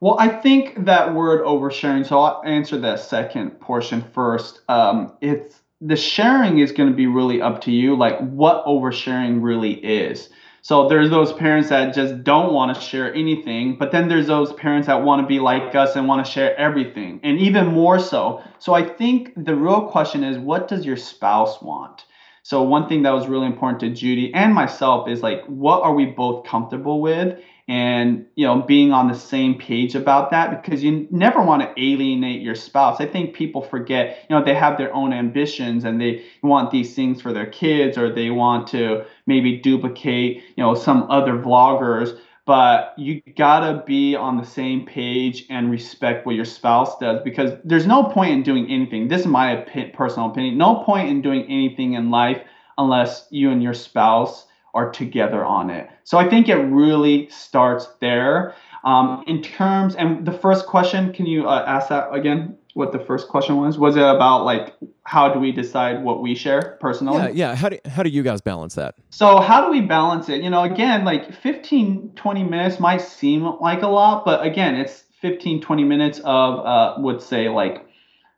[0.03, 2.05] Well, I think that word oversharing.
[2.05, 4.59] So I'll answer that second portion first.
[4.67, 9.41] Um, it's the sharing is going to be really up to you, like what oversharing
[9.41, 10.27] really is.
[10.61, 14.51] So there's those parents that just don't want to share anything, but then there's those
[14.51, 17.97] parents that want to be like us and want to share everything, and even more
[17.97, 18.43] so.
[18.59, 22.03] So I think the real question is, what does your spouse want?
[22.43, 25.93] So one thing that was really important to Judy and myself is like, what are
[25.93, 27.39] we both comfortable with?
[27.67, 31.81] And you know being on the same page about that because you never want to
[31.81, 35.99] alienate your spouse i think people forget you know they have their own ambitions and
[36.01, 40.75] they want these things for their kids or they want to maybe duplicate you know
[40.75, 46.45] some other vloggers but you gotta be on the same page and respect what your
[46.45, 49.07] spouse does because there's no point in doing anything.
[49.07, 49.55] This is my
[49.93, 50.57] personal opinion.
[50.57, 52.41] No point in doing anything in life
[52.77, 55.89] unless you and your spouse are together on it.
[56.03, 58.55] So I think it really starts there.
[58.83, 62.57] Um, in terms, and the first question, can you uh, ask that again?
[62.73, 63.77] What the first question was?
[63.77, 67.19] Was it about like how do we decide what we share personally?
[67.19, 67.55] Yeah, yeah.
[67.55, 68.95] How do how do you guys balance that?
[69.11, 70.41] So how do we balance it?
[70.41, 75.03] You know, again, like 15, 20 minutes might seem like a lot, but again, it's
[75.21, 77.85] 15, 20 minutes of uh, would say like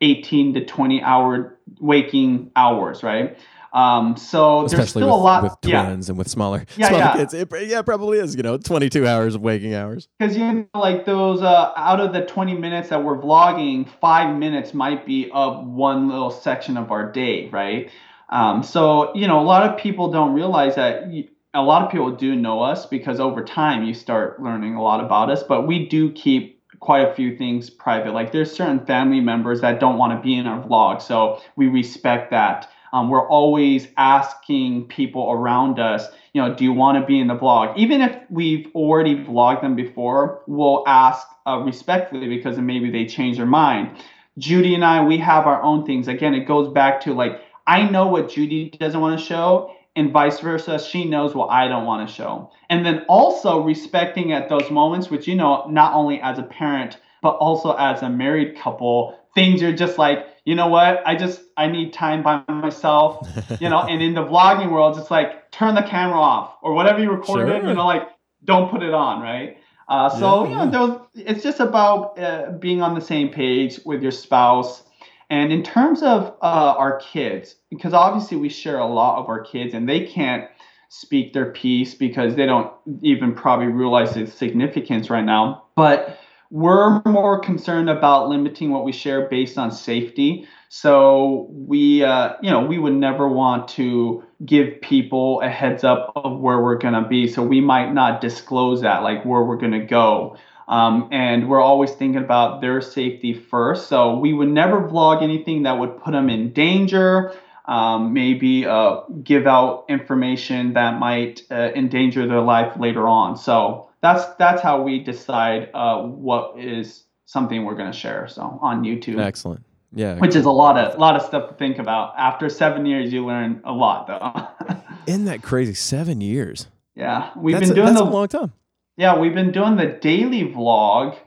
[0.01, 3.37] 18 to 20 hour waking hours, right?
[3.75, 6.11] Um, so Especially there's still with, a lot with twins yeah.
[6.11, 7.15] and with smaller, Yeah, smaller yeah.
[7.17, 7.33] kids.
[7.33, 8.33] It, yeah, probably is.
[8.33, 10.07] You know, 22 hours of waking hours.
[10.17, 14.33] Because you know, like those uh, out of the 20 minutes that we're vlogging, five
[14.37, 17.91] minutes might be of one little section of our day, right?
[18.29, 21.11] Um, so you know, a lot of people don't realize that.
[21.53, 25.03] A lot of people do know us because over time you start learning a lot
[25.03, 25.43] about us.
[25.43, 28.13] But we do keep quite a few things private.
[28.13, 31.67] Like there's certain family members that don't want to be in our vlog, so we
[31.67, 32.69] respect that.
[32.95, 37.27] Um, we're always asking people around us, you know, do you want to be in
[37.27, 37.77] the blog?
[37.77, 43.35] Even if we've already vlogged them before, we'll ask uh, respectfully because maybe they change
[43.35, 43.97] their mind.
[44.37, 46.07] Judy and I, we have our own things.
[46.07, 50.13] Again, it goes back to like, I know what Judy doesn't want to show, and
[50.13, 50.79] vice versa.
[50.79, 52.49] She knows what I don't want to show.
[52.69, 56.97] And then also respecting at those moments, which, you know, not only as a parent,
[57.21, 61.01] but also as a married couple, things are just like, you know what?
[61.05, 63.27] I just, I need time by myself,
[63.59, 66.99] you know, and in the vlogging world, it's like, turn the camera off or whatever
[66.99, 67.67] you recorded, Sure.
[67.67, 68.07] you know, like,
[68.43, 69.57] don't put it on, right?
[69.89, 73.79] Uh, so, Yeah, you know, those, it's just about uh, being on the same page
[73.85, 74.83] with your spouse.
[75.29, 79.43] And in terms of uh, our kids, because obviously we share a lot of our
[79.43, 80.47] kids and they can't
[80.89, 85.63] speak their piece because they don't even probably realize its significance right now.
[85.75, 86.19] But
[86.51, 90.47] we're more concerned about limiting what we share based on safety.
[90.69, 96.11] So we, uh, you know, we would never want to give people a heads up
[96.15, 97.27] of where we're gonna be.
[97.27, 100.37] So we might not disclose that, like where we're gonna go.
[100.67, 103.87] Um, and we're always thinking about their safety first.
[103.87, 107.33] So we would never vlog anything that would put them in danger.
[107.67, 113.37] Um, maybe uh, give out information that might uh, endanger their life later on.
[113.37, 118.27] So that's that's how we decide uh, what is something we're going to share.
[118.27, 119.65] So on YouTube, Excellent.
[119.91, 120.19] Yeah.
[120.19, 122.13] which is a lot of a lot of stuff to think about.
[122.17, 124.75] After seven years, you learn a lot, though.
[125.07, 125.73] Isn't that crazy?
[125.73, 126.67] Seven years.
[126.95, 128.53] yeah, we've that's been a, doing that's the a long time.
[128.97, 131.17] yeah we've been doing the daily vlog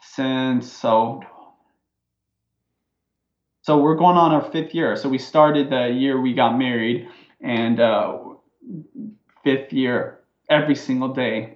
[0.00, 1.22] since so.
[3.62, 4.94] So we're going on our fifth year.
[4.94, 7.08] So we started the year we got married,
[7.40, 8.18] and uh,
[9.42, 10.20] fifth year
[10.50, 11.55] every single day.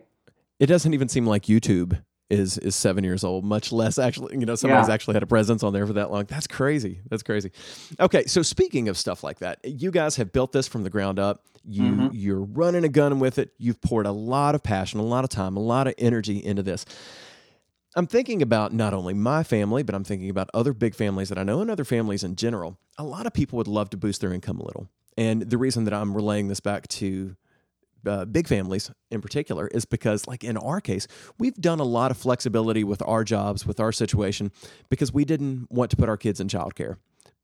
[0.60, 4.46] It doesn't even seem like YouTube is is seven years old, much less actually, you
[4.46, 4.94] know, somebody's Yeah.
[4.94, 6.26] actually had a presence on there for that long.
[6.28, 7.00] That's crazy.
[7.10, 7.50] That's crazy.
[7.98, 11.18] Okay, so speaking of stuff like that, you guys have built this from the ground
[11.18, 11.44] up.
[11.64, 12.10] You Mhm.
[12.12, 13.50] you're running a gun with it.
[13.58, 16.62] You've poured a lot of passion, a lot of time, a lot of energy into
[16.62, 16.84] this.
[17.96, 21.38] I'm thinking about not only my family, but I'm thinking about other big families that
[21.38, 22.78] I know and other families in general.
[22.96, 24.88] A lot of people would love to boost their income a little.
[25.18, 27.34] And the reason that I'm relaying this back to
[28.06, 31.06] uh, big families in particular is because, like in our case,
[31.38, 34.50] we've done a lot of flexibility with our jobs, with our situation,
[34.88, 36.96] because we didn't want to put our kids in childcare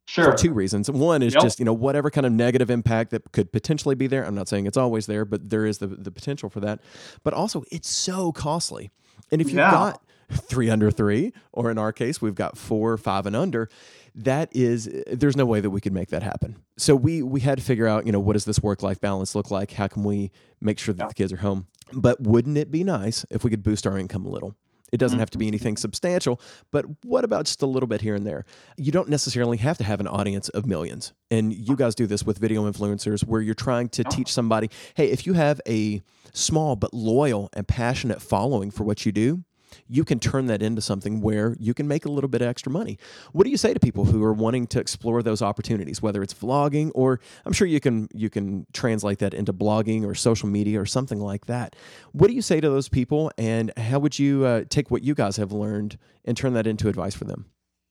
[0.09, 0.25] Sure.
[0.25, 0.89] for two reasons.
[0.91, 1.43] One is Yep.
[1.43, 4.25] just, you know, whatever kind of negative impact that could potentially be there.
[4.25, 6.81] I'm not saying it's always there, but there is the, the potential for that.
[7.25, 8.91] But also, it's so costly.
[9.33, 9.71] And if you've Yeah.
[9.73, 13.69] got three under three, or in our case, we've got four, five and under,
[14.15, 16.57] that is, there's no way that we could make that happen.
[16.79, 19.35] So we we had to figure out, you know, what does this work life balance
[19.35, 19.73] look like?
[19.73, 21.09] How can we make sure that Yeah.
[21.09, 21.67] the kids are home?
[21.93, 24.55] But wouldn't it be nice if we could boost our income a little?
[24.93, 25.55] It doesn't have to be mm-hmm.
[25.55, 28.45] anything substantial, but what about just a little bit here and there?
[28.77, 31.13] You don't necessarily have to have an audience of millions.
[31.31, 35.11] And you guys do this with video influencers where you're trying to teach somebody hey,
[35.11, 39.43] if you have a small but loyal and passionate following for what you do,
[39.89, 42.71] you can turn that into something where you can make a little bit of extra
[42.73, 42.99] money.
[43.33, 46.35] What do you say to people who are wanting to explore those opportunities, whether it's
[46.35, 50.81] vlogging or I'm sure you can you can translate that into blogging or social media
[50.81, 51.77] or something like that.
[52.13, 55.15] What do you say to those people and how would you uh, take what you
[55.15, 57.47] guys have learned and turn that into advice for them?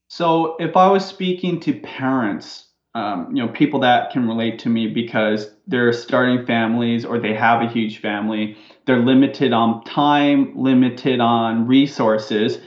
[0.07, 2.65] So if I was speaking to parents,
[2.95, 7.33] um, you know, people that can relate to me because they're starting families or they
[7.33, 12.59] have a huge family, they're limited on time, limited on resources,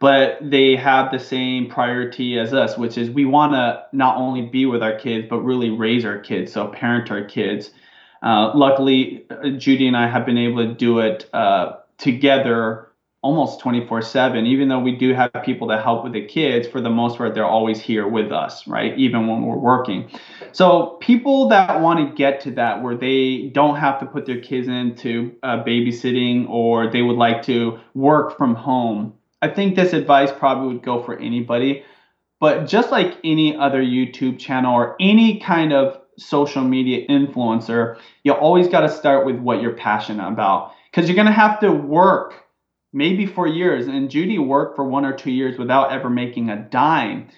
[0.00, 4.42] but they have the same priority as us, which is we want to not only
[4.42, 7.70] be with our kids, but really raise our kids, so parent our kids.
[8.22, 12.88] Uh, luckily, uh, Judy and I have been able to do it uh, together
[13.26, 16.80] almost 24 7 even though we do have people that help with the kids for
[16.80, 18.96] the most part they're always here with us right?
[18.96, 20.08] Even when we're working.
[20.52, 24.40] So people that want to get to that where they don't have to put their
[24.40, 29.12] kids into uh, babysitting or they would like to work from home
[29.42, 31.82] i think this advice probably would go for anybody.
[32.38, 38.32] But just like any other youtube channel or any kind of social media influencer you
[38.32, 40.72] always got to start with what you're passionate about.
[40.90, 42.45] Because you're going to have to work
[42.96, 43.86] maybe for years.
[43.86, 47.28] And Judy worked for one or two years without ever making a dime.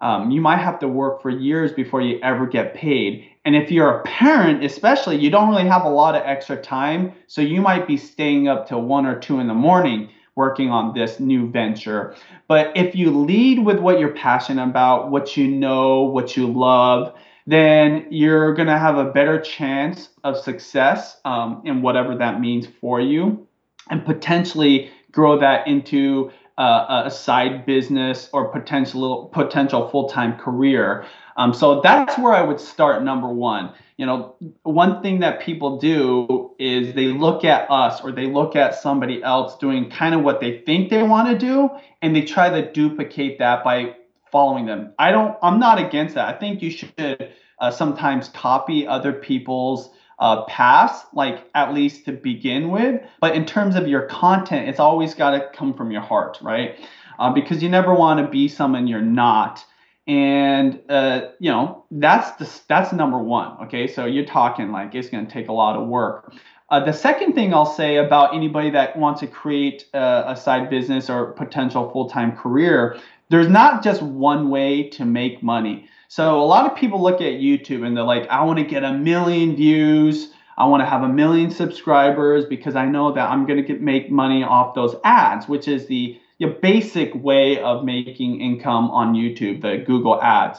[0.00, 3.28] Um, you might have to work for years before you ever get paid.
[3.44, 7.12] And if you're a parent, especially, you don't really have a lot of extra time.
[7.26, 10.94] So you might be staying up till one or two in the morning working on
[10.94, 12.14] this new venture.
[12.46, 17.12] But if you lead with what you're passionate about, what you know, what you love,
[17.44, 22.68] then you're going to have a better chance of success um, in whatever that means
[22.80, 23.48] for you.
[23.90, 31.04] And potentially grow that into uh, a side business or potential potential full time career.
[31.36, 33.02] Um, so that's where I would start.
[33.02, 38.12] Number one, you know, one thing that people do is they look at us or
[38.12, 41.68] they look at somebody else doing kind of what they think they want to do,
[42.00, 43.96] and they try to duplicate that by
[44.30, 44.92] following them.
[45.00, 45.36] I don't.
[45.42, 46.32] I'm not against that.
[46.32, 52.12] I think you should uh, sometimes copy other people's uh, pass, like at least to
[52.12, 53.00] begin with.
[53.20, 56.76] But in terms of your content, it's always got to come from your heart, right?
[57.18, 59.64] Uh, because you never want to be someone you're not.
[60.06, 63.58] And uh, you know that's the that's number one.
[63.64, 66.32] Okay, so you're talking like it's going to take a lot of work.
[66.70, 70.68] Uh, the second thing I'll say about anybody that wants to create uh, a side
[70.68, 72.98] business or potential full time career,
[73.30, 75.88] there's not just one way to make money.
[76.08, 78.82] So a lot of people look at YouTube and they're like, I want to get
[78.82, 80.32] a million views.
[80.56, 83.82] I want to have a million subscribers because I know that I'm going to get
[83.82, 89.14] make money off those ads, which is the, the basic way of making income on
[89.14, 90.58] YouTube, the Google ads.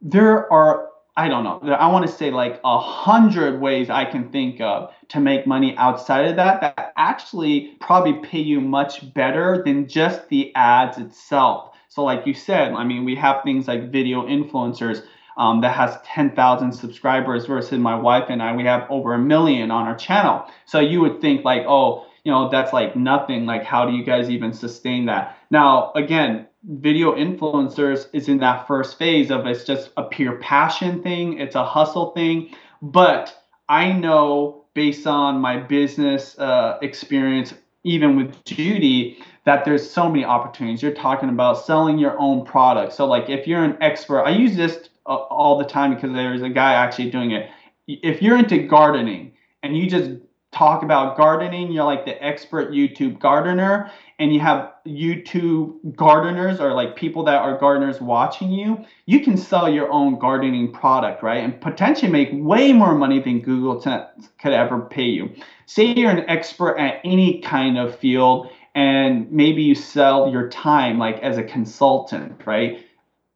[0.00, 1.60] There are I don't know.
[1.72, 5.76] I want to say like a hundred ways I can think of to make money
[5.76, 11.73] outside of that that actually probably pay you much better than just the ads itself.
[11.94, 15.04] So, like you said, I mean, we have things like video influencers
[15.36, 19.70] um, that has 10,000 subscribers versus my wife and I, we have over a million
[19.70, 20.44] on our channel.
[20.66, 23.46] So you would think like, oh, you know, that's like nothing.
[23.46, 25.38] Like, how do you guys even sustain that?
[25.52, 31.00] Now, again, video influencers is in that first phase of it's just a pure passion
[31.00, 32.56] thing, it's a hustle thing.
[32.82, 40.08] But I know based on my business uh, experience, even with Judy, that there's so
[40.08, 40.82] many opportunities.
[40.82, 42.92] You're talking about selling your own product.
[42.92, 46.42] So like if you're an expert, I use this uh, all the time because there's
[46.42, 47.50] a guy actually doing it.
[47.86, 49.32] If you're into gardening
[49.62, 50.10] and you just
[50.54, 56.72] talk about gardening, you're like the expert YouTube gardener and you have YouTube gardeners or
[56.72, 61.42] like people that are gardeners watching you, you can sell your own gardening product, right?
[61.42, 65.30] And potentially make way more money than Google t- could ever pay you.
[65.66, 70.98] Say you're an expert at any kind of field and maybe you sell your time
[70.98, 72.84] like as a consultant, right?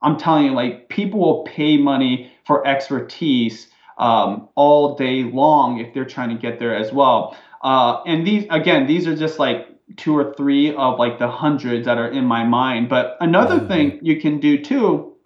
[0.02, 3.68] I'm telling you, like people will pay money for expertise
[3.98, 7.36] um, all day long if they're trying to get there as well.
[7.62, 9.66] Uh, and these, again, these are just like
[9.96, 12.88] two or three of like the hundreds that are in my mind.
[12.88, 13.68] But another mm-hmm.
[13.68, 15.16] thing you can do too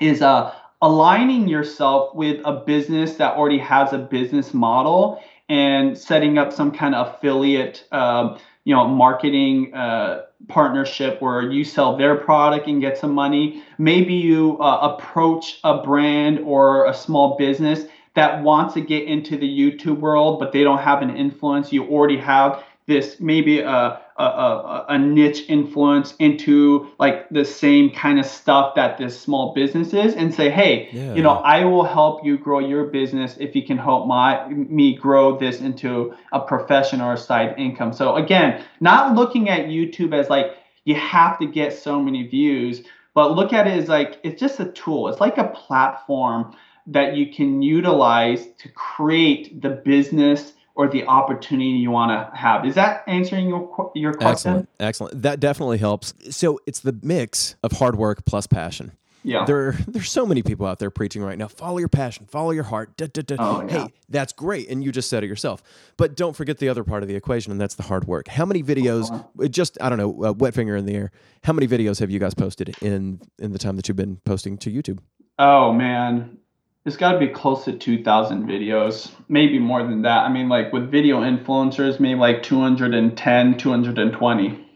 [0.00, 6.38] is uh, aligning yourself with a business that already has a business model and setting
[6.38, 7.84] up some kind of affiliate.
[7.92, 13.62] Uh, you know marketing uh, partnership where you sell their product and get some money.
[13.78, 17.84] Maybe you uh, approach a brand or a small business
[18.14, 21.72] that wants to get into the youtube world but they don't have an influence.
[21.72, 27.90] You already have this maybe a, a, a, a, niche influence into like the same
[27.90, 31.14] kind of stuff that this small business is and say hey yeah.
[31.14, 34.94] you know i will help you grow your business if you can help my me
[34.94, 40.14] grow this into a profession or a side income so again not looking at youtube
[40.14, 42.82] as like you have to get so many views
[43.14, 46.54] but look at it as like it's just a tool it's like a platform
[46.86, 52.66] that you can utilize to create the business or the opportunity you want to have.
[52.66, 54.28] Is that answering your your question?
[54.30, 55.22] Excellent, excellent.
[55.22, 56.14] That definitely helps.
[56.30, 58.92] So it's the mix of hard work plus passion.
[59.26, 59.46] Yeah.
[59.46, 61.48] There, there's so many people out there preaching right now.
[61.48, 62.96] Follow your passion, follow your heart.
[62.96, 63.36] Da, da, da.
[63.38, 63.84] Oh, yeah.
[63.84, 65.62] Hey, that's great, and you just said it yourself.
[65.96, 68.28] But don't forget the other part of the equation, and that's the hard work.
[68.28, 69.10] How many videos?
[69.10, 69.48] Uh-huh.
[69.48, 71.10] Just I don't know, uh, wet finger in the air.
[71.42, 74.58] How many videos have you guys posted in in the time that you've been posting
[74.58, 74.98] to YouTube?
[75.38, 76.38] Oh man,
[76.84, 80.18] It's got to be close to 2,000 videos, maybe more than that.
[80.24, 84.68] I mean, like with video influencers, maybe like 210, 220.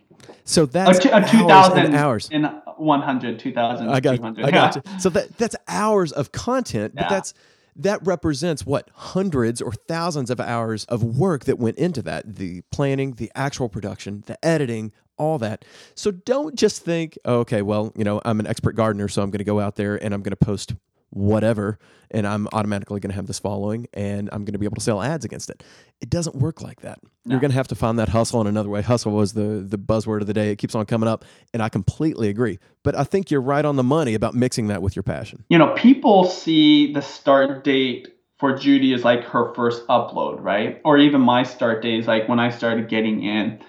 [0.45, 2.31] So that's a, a 2,000 hours.
[2.31, 3.89] In 100, 2,000.
[3.91, 4.83] I got, I got you.
[4.99, 7.09] So that, that's hours of content, but yeah.
[7.11, 7.35] that's
[7.77, 12.63] that represents what hundreds or thousands of hours of work that went into that the
[12.73, 15.65] planning, the actual production, the editing, all that.
[15.95, 19.31] So don't just think, oh, okay, well, you know, I'm an expert gardener, so I'm
[19.31, 20.75] going to go out there and I'm going to post
[21.11, 21.79] whatever
[22.11, 24.83] and I'm automatically going to have this following and I'm going to be able to
[24.83, 25.63] sell ads against it.
[26.01, 26.99] It doesn't work like that.
[27.25, 27.33] No.
[27.33, 28.83] You're going to have to find that hustle in another way.
[28.83, 30.51] Hustle was the the buzzword of the day.
[30.51, 32.59] It keeps on coming up and I completely agree.
[32.83, 35.45] But I think you're right on the money about mixing that with your passion.
[35.49, 40.81] You know, people see the start date for Judy as like her first upload, right?
[40.85, 43.61] Or even my start date is like when I started getting in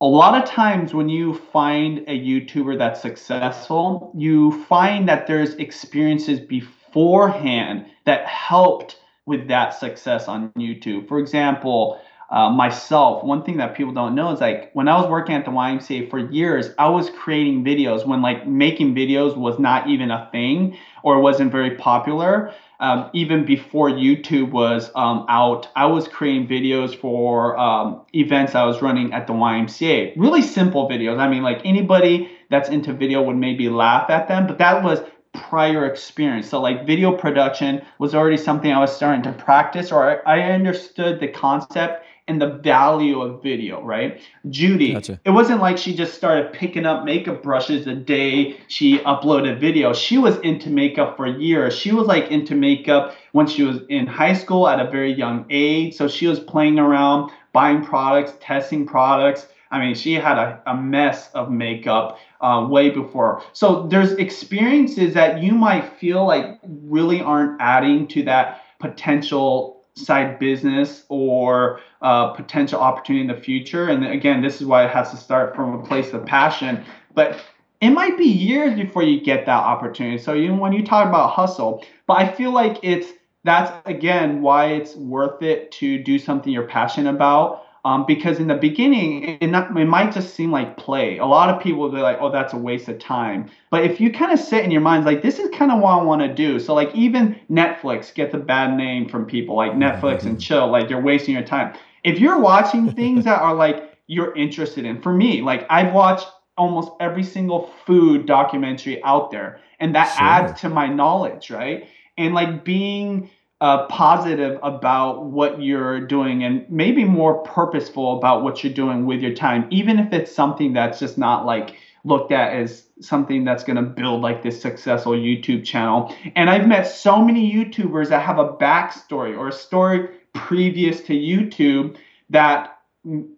[0.00, 5.54] a lot of times when you find a YouTuber that's successful, you find that there's
[5.56, 11.06] experiences beforehand that helped with that success on YouTube.
[11.06, 15.10] For example, uh, myself, one thing that people don't know is like when I was
[15.10, 19.58] working at the YMCA for years, I was creating videos when like making videos was
[19.58, 25.68] not even a thing or wasn't very popular um, even before YouTube was um, out,
[25.76, 30.14] I was creating videos for um, events I was running at the YMCA.
[30.16, 31.18] Really simple videos.
[31.18, 35.00] I mean, like anybody that's into video would maybe laugh at them, but that was
[35.32, 36.48] prior experience.
[36.48, 41.20] So, like, video production was already something I was starting to practice, or I understood
[41.20, 44.20] the concept and the value of video, right?
[44.48, 45.20] Judy, gotcha.
[45.24, 49.92] it wasn't like she just started picking up makeup brushes the day she uploaded video.
[49.92, 51.76] She was into makeup for years.
[51.76, 55.44] She was like into makeup when she was in high school at a very young
[55.50, 55.96] age.
[55.96, 59.48] So she was playing around, buying products, testing products.
[59.72, 63.42] I mean, she had a, a mess of makeup uh, way before.
[63.54, 70.38] So there's experiences that you might feel like really aren't adding to that potential side
[70.38, 73.88] business or uh, potential opportunity in the future.
[73.88, 76.84] And again, this is why it has to start from a place of passion.
[77.14, 77.40] But
[77.80, 80.18] it might be years before you get that opportunity.
[80.18, 83.12] So you when you talk about hustle, but I feel like it's
[83.44, 88.46] that's again why it's worth it to do something you're passionate about um, because in
[88.46, 91.18] the beginning, it, not, it might just seem like play.
[91.18, 93.50] A lot of people will be like, oh, that's a waste of time.
[93.70, 95.98] But if you kind of sit in your minds like, this is kind of what
[95.98, 96.58] I want to do.
[96.58, 100.90] So, like, even Netflix gets a bad name from people like Netflix and chill, like,
[100.90, 101.74] you're wasting your time.
[102.04, 106.26] If you're watching things that are like you're interested in, for me, like, I've watched
[106.58, 110.26] almost every single food documentary out there, and that sure.
[110.26, 111.86] adds to my knowledge, right?
[112.18, 113.30] And like being
[113.60, 119.20] uh, positive about what you're doing and maybe more purposeful about what you're doing with
[119.20, 123.62] your time, even if it's something that's just not like looked at as something that's
[123.62, 126.14] going to build like this successful YouTube channel.
[126.36, 131.12] And I've met so many YouTubers that have a backstory or a story previous to
[131.12, 131.96] YouTube
[132.30, 132.78] that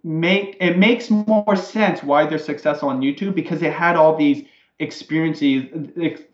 [0.04, 4.44] make it makes more sense why they're successful on YouTube because they had all these
[4.78, 5.64] experiences,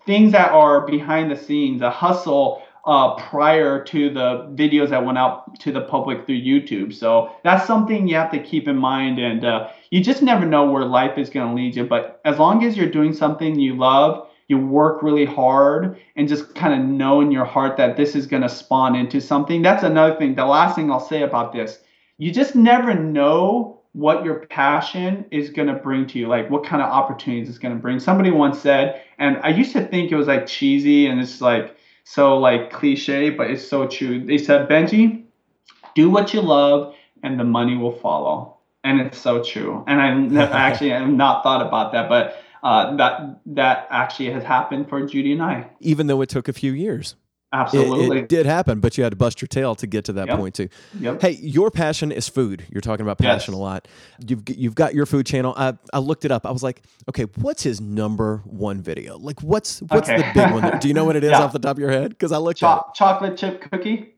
[0.07, 5.19] things that are behind the scenes, a hustle uh, prior to the videos that went
[5.19, 6.95] out to the public through YouTube.
[6.95, 9.19] So that's something you have to keep in mind.
[9.19, 11.85] And uh, you just never know where life is going to lead you.
[11.85, 16.55] But as long as you're doing something you love, you work really hard, and just
[16.55, 19.61] kind of know in your heart that this is going to spawn into something.
[19.61, 20.35] That's another thing.
[20.35, 21.81] The last thing I'll say about this
[22.17, 26.65] you just never know what your passion is going to bring to you, like what
[26.65, 28.01] kind of opportunities it's going to bring.
[28.01, 31.77] Somebody once said, and I used to think it was like cheesy and it's like,
[32.09, 34.25] so like cliche, but it's so true.
[34.25, 35.25] They said, Benji,
[35.95, 38.57] do what you love and the money will follow.
[38.83, 39.85] And it's so true.
[39.87, 44.89] And I actually have not thought about that, but uh, that that actually has happened
[44.89, 45.69] for Judy and I.
[45.81, 47.15] Even though it took a few years.
[47.53, 48.19] Absolutely.
[48.19, 50.29] It, it, did happen, but you had to bust your tail to get to that
[50.29, 50.39] yep.
[50.39, 50.69] point too.
[51.01, 51.23] Yep.
[51.23, 52.67] Hey, your passion is food.
[52.71, 53.59] You're talking about passion yes.
[53.59, 53.89] a lot.
[54.27, 55.55] You've you've got your food channel.
[55.57, 56.45] I, I looked it up.
[56.45, 59.17] I was like, okay, what's his number one video?
[59.17, 60.19] Like, what's what's okay.
[60.19, 60.63] the big one?
[60.63, 61.43] That, do you know what it is yeah.
[61.43, 62.11] off the top of your head?
[62.11, 62.95] Because I looked it.
[62.95, 64.15] chocolate chip cookie.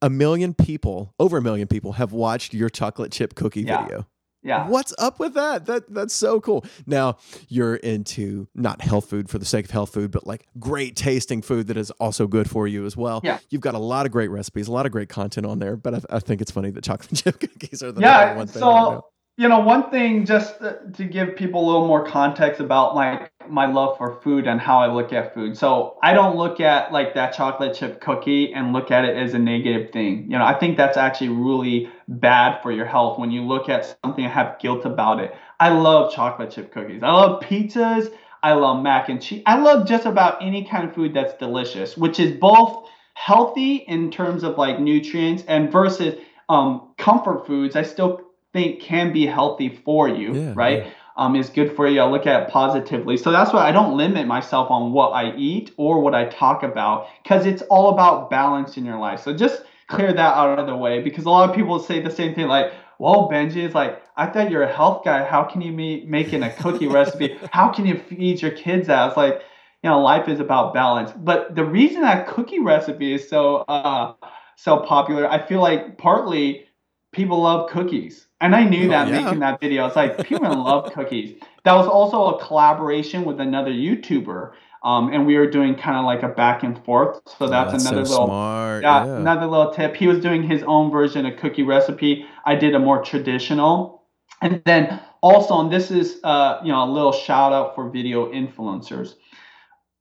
[0.00, 3.82] A million people, over a million people, have watched your chocolate chip cookie yeah.
[3.82, 4.06] video.
[4.42, 4.68] Yeah.
[4.68, 5.66] What's up with that?
[5.66, 6.64] That that's so cool.
[6.86, 7.18] Now
[7.48, 11.42] you're into not health food for the sake of health food, but like great tasting
[11.42, 13.20] food that is also good for you as well.
[13.24, 13.38] Yeah.
[13.50, 15.76] You've got a lot of great recipes, a lot of great content on there.
[15.76, 18.46] But I, I think it's funny that chocolate chip cookies are the yeah, number one
[18.46, 18.60] thing.
[18.60, 19.04] So
[19.38, 23.66] you know, one thing just to give people a little more context about like my
[23.66, 25.56] love for food and how I look at food.
[25.56, 29.34] So I don't look at like that chocolate chip cookie and look at it as
[29.34, 30.24] a negative thing.
[30.28, 33.96] You know, I think that's actually really bad for your health when you look at
[34.02, 35.32] something and have guilt about it.
[35.60, 37.04] I love chocolate chip cookies.
[37.04, 38.12] I love pizzas.
[38.42, 39.44] I love mac and cheese.
[39.46, 44.10] I love just about any kind of food that's delicious, which is both healthy in
[44.10, 46.16] terms of like nutrients and versus
[46.48, 50.84] um, comfort foods, I still think can be healthy for you, yeah, right?
[50.84, 50.90] Yeah.
[51.16, 52.00] Um, is good for you.
[52.00, 53.16] I look at it positively.
[53.16, 56.62] So that's why I don't limit myself on what I eat or what I talk
[56.62, 59.20] about because it's all about balance in your life.
[59.20, 62.10] So just clear that out of the way because a lot of people say the
[62.10, 65.24] same thing like, well, Benji is like, I thought you're a health guy.
[65.24, 67.36] How can you be making a cookie recipe?
[67.50, 69.08] How can you feed your kids that?
[69.08, 69.42] It's like,
[69.82, 71.10] you know, life is about balance.
[71.16, 74.14] But the reason that cookie recipe is so uh,
[74.56, 76.66] so popular, I feel like partly
[77.12, 78.27] people love cookies.
[78.40, 79.22] And I knew oh, that yeah.
[79.22, 79.86] making that video.
[79.86, 81.40] It's like people love cookies.
[81.64, 84.52] That was also a collaboration with another YouTuber.
[84.84, 87.20] Um, and we were doing kind of like a back and forth.
[87.38, 88.82] So that's, oh, that's another so little smart.
[88.84, 89.96] Yeah, yeah, another little tip.
[89.96, 92.26] He was doing his own version of cookie recipe.
[92.44, 94.04] I did a more traditional.
[94.40, 98.30] And then also, and this is uh, you know a little shout out for video
[98.30, 99.14] influencers.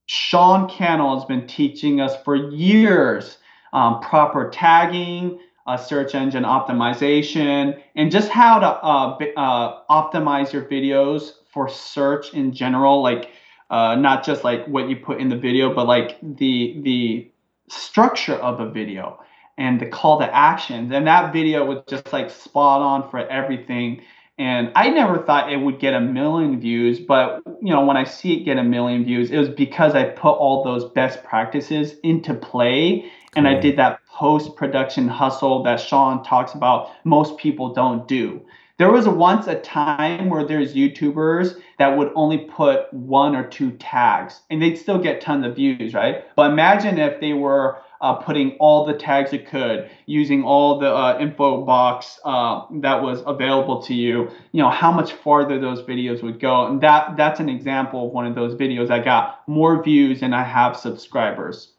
[0.05, 3.39] Sean Cannell has been teaching us for years
[3.73, 10.63] um, proper tagging, uh, search engine optimization, and just how to uh, uh, optimize your
[10.63, 13.03] videos for search in general.
[13.03, 13.29] Like
[13.69, 17.31] uh, not just like what you put in the video, but like the the
[17.69, 19.19] structure of a video
[19.57, 20.91] and the call to actions.
[20.91, 24.01] And that video was just like spot on for everything.
[24.39, 28.03] And I never thought it would get a million views, but you know, when I
[28.03, 31.95] see it get a million views, it was because I put all those best practices
[32.03, 37.73] into play and I did that post production hustle that Sean talks about most people
[37.73, 38.41] don't do.
[38.77, 43.71] There was once a time where there's YouTubers that would only put one or two
[43.71, 46.23] tags and they'd still get tons of views, right?
[46.35, 50.93] But imagine if they were uh, putting all the tags it could, using all the
[50.93, 54.29] uh, info box uh, that was available to you.
[54.51, 58.13] You know how much farther those videos would go, and that that's an example of
[58.13, 58.89] one of those videos.
[58.89, 61.73] I got more views and I have subscribers.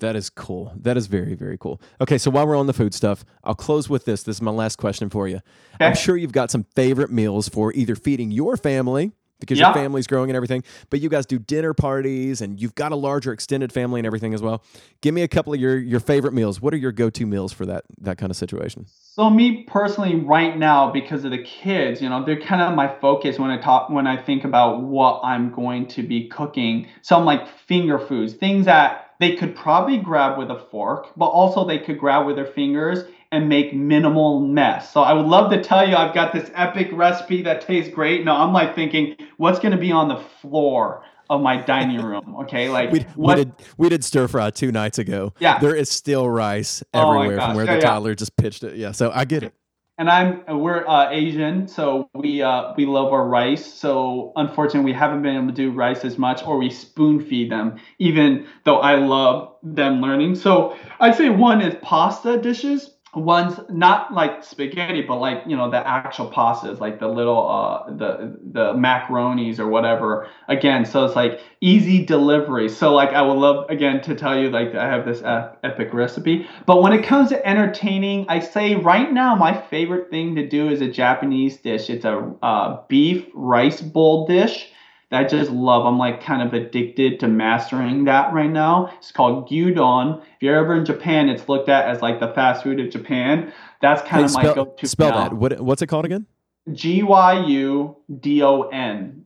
[0.00, 0.72] That is cool.
[0.76, 1.80] That is very, very cool.
[2.00, 4.22] Okay, so while we're on the food stuff, I'll close with this.
[4.22, 5.40] This is my last question for you.
[5.74, 5.86] Okay.
[5.86, 9.66] I'm sure you've got some favorite meals for either feeding your family because yeah.
[9.66, 12.96] your family's growing and everything, but you guys do dinner parties and you've got a
[12.96, 14.62] larger extended family and everything as well.
[15.00, 16.60] Give me a couple of your your favorite meals.
[16.60, 18.86] What are your go-to meals for that that kind of situation?
[19.18, 22.88] So me personally right now because of the kids, you know, they're kind of my
[23.00, 26.88] focus when I talk when I think about what I'm going to be cooking.
[27.02, 31.64] Some like finger foods, things that they could probably grab with a fork, but also
[31.64, 34.92] they could grab with their fingers and make minimal mess.
[34.92, 38.24] So I would love to tell you I've got this epic recipe that tastes great.
[38.24, 42.24] No, I'm like thinking, what's going to be on the floor of my dining room?
[42.38, 45.34] Okay, like we, we did we did stir fry two nights ago.
[45.38, 47.84] Yeah, there is still rice oh everywhere oh from where yeah, the yeah.
[47.84, 48.76] toddler just pitched it.
[48.76, 49.52] Yeah, so I get it
[49.98, 53.66] and I'm we're uh, Asian, so we uh, we love our rice.
[53.66, 57.50] So unfortunately, we haven't been able to do rice as much, or we spoon feed
[57.50, 57.80] them.
[57.98, 64.12] Even though I love them learning, so I'd say one is pasta dishes one's not
[64.12, 68.72] like spaghetti but like you know the actual pastas like the little uh the the
[68.74, 70.28] macaronis or whatever.
[70.48, 72.68] Again so it's like easy delivery.
[72.68, 76.46] So like i would love again to tell you like i have this epic recipe.
[76.66, 80.68] But when it comes to entertaining i say right now my favorite thing to do
[80.68, 81.90] is a japanese dish.
[81.90, 84.72] It's a uh, beef rice bowl dish
[85.10, 85.86] I just love.
[85.86, 88.92] I'm like kind of addicted to mastering that right now.
[88.98, 90.20] It's called gyudon.
[90.20, 93.52] If you're ever in Japan, it's looked at as like the fast food of Japan.
[93.80, 94.86] That's kind hey, of my spell, go-to.
[94.86, 95.28] Spell now.
[95.28, 95.34] that.
[95.34, 96.26] What, what's it called again?
[96.72, 99.24] G Y U D O N.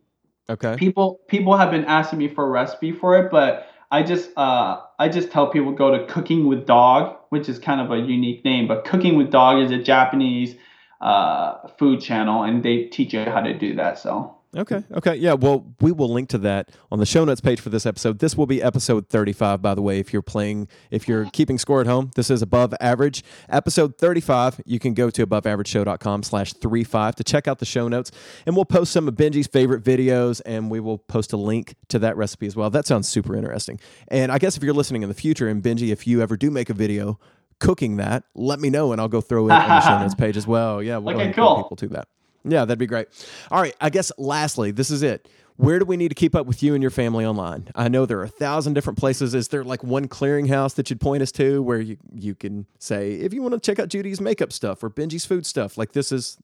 [0.48, 0.76] Okay.
[0.76, 4.80] People people have been asking me for a recipe for it, but I just uh,
[4.98, 8.44] I just tell people go to Cooking with Dog, which is kind of a unique
[8.44, 10.56] name, but Cooking with Dog is a Japanese
[11.00, 13.98] uh, food channel, and they teach you how to do that.
[13.98, 14.84] So Okay.
[14.92, 15.14] Okay.
[15.14, 15.32] Yeah.
[15.32, 18.18] Well, we will link to that on the show notes page for this episode.
[18.18, 19.98] This will be episode 35, by the way.
[19.98, 23.24] If you're playing, if you're keeping score at home, this is above average.
[23.48, 28.10] Episode 35, you can go to aboveaverageshow.com slash 35 to check out the show notes.
[28.44, 31.98] And we'll post some of Benji's favorite videos and we will post a link to
[32.00, 32.68] that recipe as well.
[32.68, 33.80] That sounds super interesting.
[34.08, 36.50] And I guess if you're listening in the future, and Benji, if you ever do
[36.50, 37.18] make a video
[37.58, 40.36] cooking that, let me know and I'll go throw it on the show notes page
[40.36, 40.82] as well.
[40.82, 40.98] Yeah.
[40.98, 41.56] We'll okay, cool.
[41.56, 42.08] people to that.
[42.44, 43.08] Yeah, that'd be great.
[43.50, 45.28] All right, I guess lastly, this is it.
[45.56, 47.68] Where do we need to keep up with you and your family online?
[47.74, 49.34] I know there are a thousand different places.
[49.34, 53.12] Is there like one clearinghouse that you'd point us to where you, you can say,
[53.12, 56.10] if you want to check out Judy's makeup stuff or Benji's food stuff, like this
[56.10, 56.38] is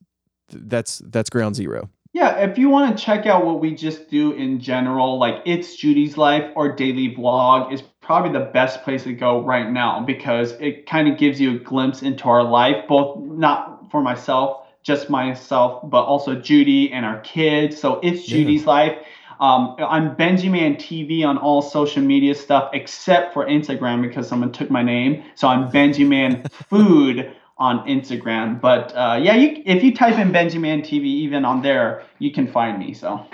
[0.51, 1.89] that's that's ground zero.
[2.13, 5.75] Yeah, if you want to check out what we just do in general, like it's
[5.75, 10.53] Judy's life or daily vlog is probably the best place to go right now because
[10.53, 15.09] it kind of gives you a glimpse into our life, both not for myself just
[15.09, 17.79] myself, but also Judy and our kids.
[17.79, 18.67] So it's Judy's yeah.
[18.67, 18.97] life.
[19.39, 24.83] Um, I'm BenjiManTV on all social media stuff except for Instagram because someone took my
[24.83, 25.23] name.
[25.35, 28.59] So I'm BenjiManFood on Instagram.
[28.59, 32.79] But uh, yeah, you, if you type in BenjiManTV, even on there, you can find
[32.79, 32.93] me.
[32.93, 33.25] So.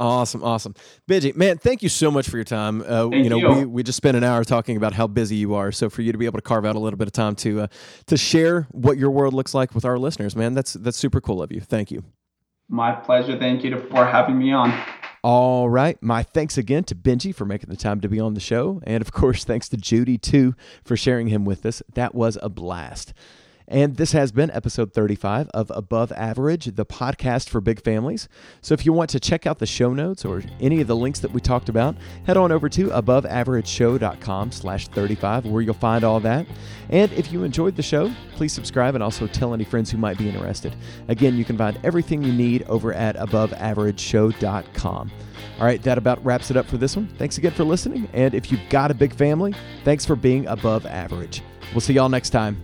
[0.00, 0.74] Awesome, awesome,
[1.08, 2.82] Benji, man, thank you so much for your time.
[2.82, 3.48] Uh, you know, you.
[3.48, 5.72] we we just spent an hour talking about how busy you are.
[5.72, 7.62] So for you to be able to carve out a little bit of time to
[7.62, 7.66] uh,
[8.06, 11.42] to share what your world looks like with our listeners, man, that's that's super cool
[11.42, 11.60] of you.
[11.60, 12.04] Thank you.
[12.68, 13.38] My pleasure.
[13.38, 14.78] Thank you for having me on.
[15.24, 16.00] All right.
[16.02, 18.80] My thanks again to Benji for making the time to be on the show.
[18.84, 21.82] And of course, thanks to Judy, too, for sharing him with us.
[21.94, 23.14] That was a blast.
[23.68, 28.26] And this has been episode 35 of Above Average, the podcast for big families.
[28.62, 31.20] So if you want to check out the show notes or any of the links
[31.20, 31.94] that we talked about,
[32.24, 36.46] head on over to aboveaverageshow.com slash 35 where you'll find all that.
[36.88, 40.16] And if you enjoyed the show, please subscribe and also tell any friends who might
[40.16, 40.74] be interested.
[41.08, 45.12] Again, you can find everything you need over at aboveaverageshow.com.
[45.58, 47.08] All right, that about wraps it up for this one.
[47.18, 48.08] Thanks again for listening.
[48.14, 49.54] And if you've got a big family,
[49.84, 51.42] thanks for being above average.
[51.72, 52.62] We'll see y'all next time.